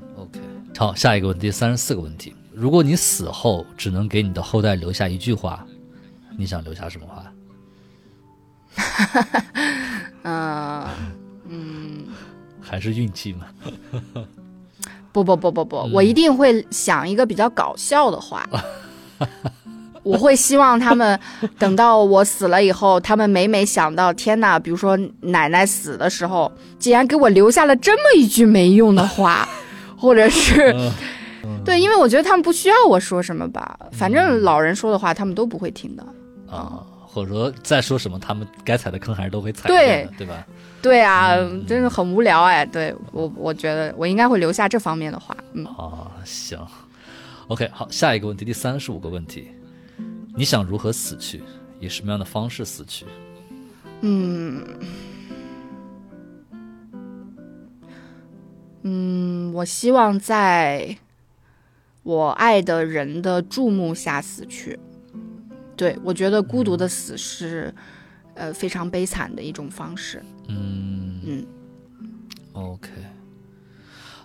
[0.77, 2.33] 好，下一个问题，三十四个问题。
[2.53, 5.63] 如果你死后只能给你的后代留下一句话，
[6.37, 7.31] 你想留下什么话？
[10.23, 10.87] 嗯
[11.47, 12.07] 嗯，
[12.61, 13.45] 还是运气吗？
[15.11, 18.47] 不不不不不，嗯我一定会想一个比较搞笑的话。
[20.03, 21.19] 我会希望他们
[21.59, 29.47] 等到我死了以后，他们每每想到天哪，比如说奶奶死的时候，竟然给我留下了这么一句没用的话，
[30.01, 30.73] 或者是
[31.43, 36.03] 嗯 对，因为我觉得他们不需要我说什么吧，反正老人说的话他们都不会听的。
[36.49, 40.45] 啊，或者说再说什么，他们该踩的坑还是都会踩对的，对吧？
[40.81, 42.65] 对啊，嗯真的很无聊哎。
[42.65, 45.37] 对我，我觉得我应该会留下这方面的话。
[45.53, 46.57] 嗯，啊，行
[47.47, 49.47] ，OK，好，下一个问题，第三十五个问题，
[50.35, 51.43] 你想如何死去？
[51.79, 53.05] 以什么样的方式死去？
[54.01, 54.63] 嗯，
[58.83, 60.97] 嗯，我希望在
[62.03, 64.79] 我爱的人的注目下死去。
[65.75, 67.73] 对我觉得孤独的死是，
[68.35, 70.21] 呃，非常悲惨的一种方式。
[70.47, 71.45] 嗯嗯
[72.53, 72.89] OK，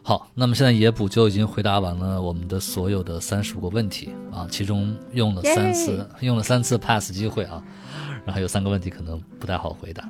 [0.03, 7.62] 好，那么现在野捕就已经回答完了我们的所有的三十五个问题啊，其中用了三次用了三次 pass 机会啊，
[8.24, 10.07] 然后还有三个问题可能不太好回答。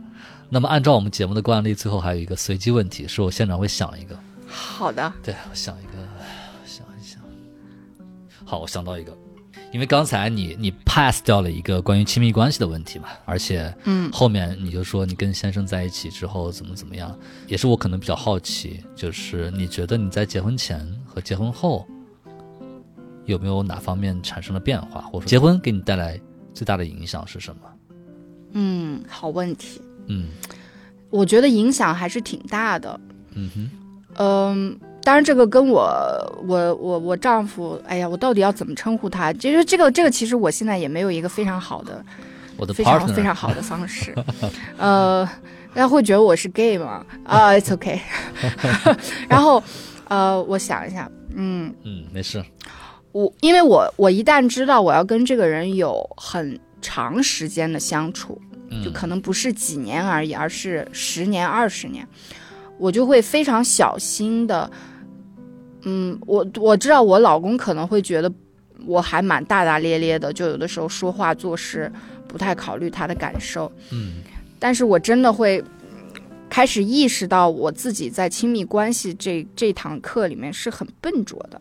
[0.48, 4.18] 那么按照我们节目的惯例，最后还有一个随机问题，是我现场会想一个，
[4.56, 5.92] 好的，对我想一个，
[6.64, 7.20] 想一想。
[8.44, 9.16] 好，我想到一个，
[9.72, 21.86] 因为刚才你你 pass 掉了一个关于亲密关系的问题嘛，而且嗯后面你就说你跟先生在一起之后怎么怎么样，也是我可能比较好奇，就是你觉得你在结婚前和结婚后
[23.24, 26.18] 有没有哪方面产生了变化，或者说结婚给你带来
[26.54, 27.62] 最大的影响是什么？
[28.52, 29.82] 嗯，好问题。
[30.08, 30.28] 嗯
[31.10, 32.98] 我觉得影响还是挺大的。
[33.32, 33.70] 嗯哼
[34.18, 35.82] 嗯，当然，这个跟我
[36.46, 39.32] 我我我丈夫，哎呀，我到底要怎么称呼他？
[39.34, 42.04] 其实这个这个，其实我现在也没有一个非常好的、
[42.56, 44.14] 我的非常非常好的方式。
[44.78, 45.24] 呃，
[45.74, 47.04] 大家会觉得我是 gay 吗？
[47.24, 48.00] 啊、i t s OK。
[49.28, 49.62] 然后，
[50.08, 52.42] 呃，我想一下，嗯，嗯没事
[53.12, 58.40] 我因为我我一旦知道我要跟这个人有很长时间的相处，
[58.70, 62.06] 嗯就可能不是几年而已，而是十年、二十年，
[62.78, 64.70] 我就会非常小心的。
[65.82, 68.32] 嗯，我我知道我老公可能会觉得
[68.86, 71.90] 我还蛮大大咧咧的，就有的时候说话做事
[72.26, 73.70] 不太考虑他的感受。
[73.92, 74.14] 嗯
[74.58, 81.60] 但是我真的会嗯开始意识到我自己在亲密关系这这堂课里面是很笨拙的。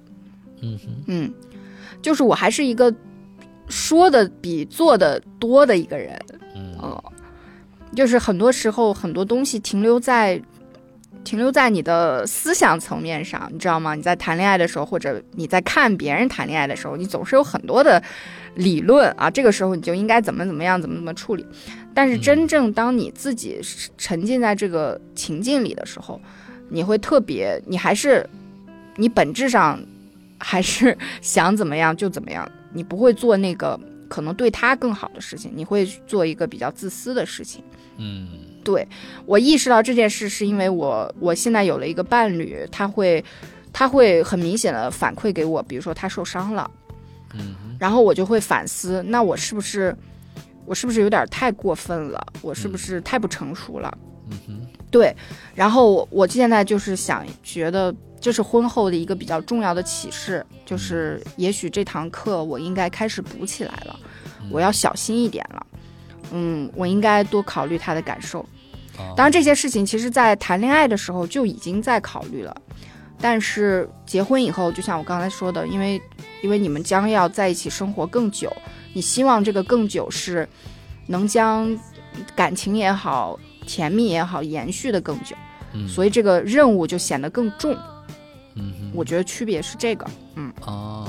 [0.61, 1.33] 嗯哼嗯，
[2.01, 2.91] 就是我还是一个
[3.67, 6.19] 说的比做的多的一个人。
[6.55, 7.03] 嗯哦，
[7.95, 10.41] 就是很多时候很多东西停留在
[11.25, 13.95] 停留在你的思想层面上，你知道吗？
[13.95, 18.01] 你在谈恋爱的时候，或者你在看别人谈恋爱的时候，你总是有很多的
[18.53, 21.45] 理论啊，这个时候你就应该怎么怎么样，怎么怎么处理。
[21.93, 23.59] 但是真正当你自己
[23.97, 26.21] 沉浸在这个情境里的时候，
[26.69, 28.25] 你会特别，你还是
[28.95, 29.79] 你本质上
[30.37, 37.63] 还是 想怎么样就怎么样，你不会做那个可能对他更好的事情，你会做一个比较自私的事情。
[37.97, 38.27] 嗯
[38.65, 38.85] 对
[39.27, 43.23] 我意识到这件事，是因为我我现在有了一个伴侣，他会
[43.71, 46.69] 他会很明显的反馈给我，比如说他受伤了，
[47.33, 49.95] 嗯然后我就会反思，那我是不是
[50.65, 52.19] 我是不是有点太过分了？
[52.41, 53.95] 我是不是太不成熟了？
[54.31, 55.15] 嗯哼对，
[55.53, 63.99] 然后我我现在就是想觉得，这是婚后的一个比较重要的启示，就是也许这堂课我应该开始补起来了，
[64.49, 65.67] 我要小心一点了。
[66.31, 68.43] 嗯，我应该多考虑他的感受。
[68.97, 69.13] 啊。
[69.15, 72.55] 当然，这些事情其实在谈恋爱的时候就已经在考虑了，
[73.19, 76.01] 但是结婚以后，就像我刚才说的，因为
[76.41, 78.51] 因为你们将要在一起生活更久，
[78.93, 80.47] 你希望这个更久是
[81.07, 81.77] 能将
[82.35, 85.35] 感情也好、甜蜜也好延续的更久，
[85.73, 85.87] 嗯。
[85.87, 87.75] 所以这个任务就显得更重。
[88.57, 90.05] 嗯我觉得区别是这个。
[90.35, 90.53] 嗯。
[90.61, 91.07] 哦，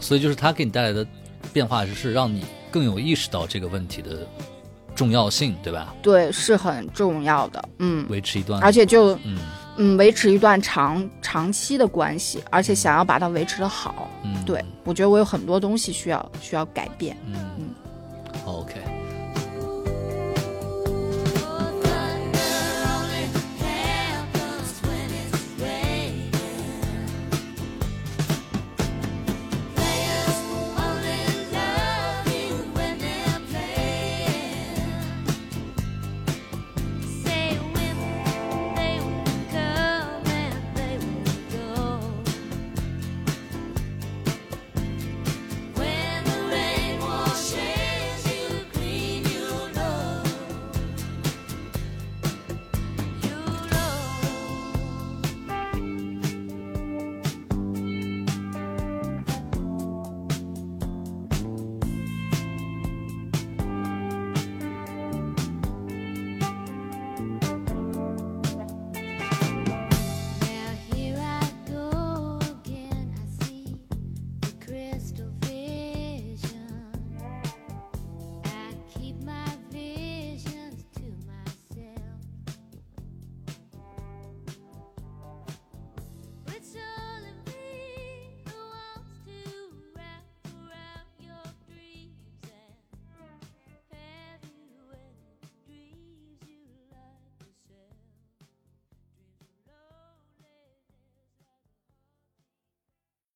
[0.00, 1.04] 所以就是他给你带来的
[1.52, 4.26] 变化，是让你更有意识到这个问题的
[4.94, 5.94] 重要性，对吧？
[6.02, 7.62] 对，是很重要的。
[7.78, 9.38] 嗯，维持一段，而且就嗯
[9.76, 14.08] 嗯维持一段长长期的关系，而且想要把它维持的好。
[14.22, 17.16] 嗯，对，我觉得我有很多东西需要需要改变。
[17.26, 17.68] 嗯嗯
[18.46, 18.74] ，OK，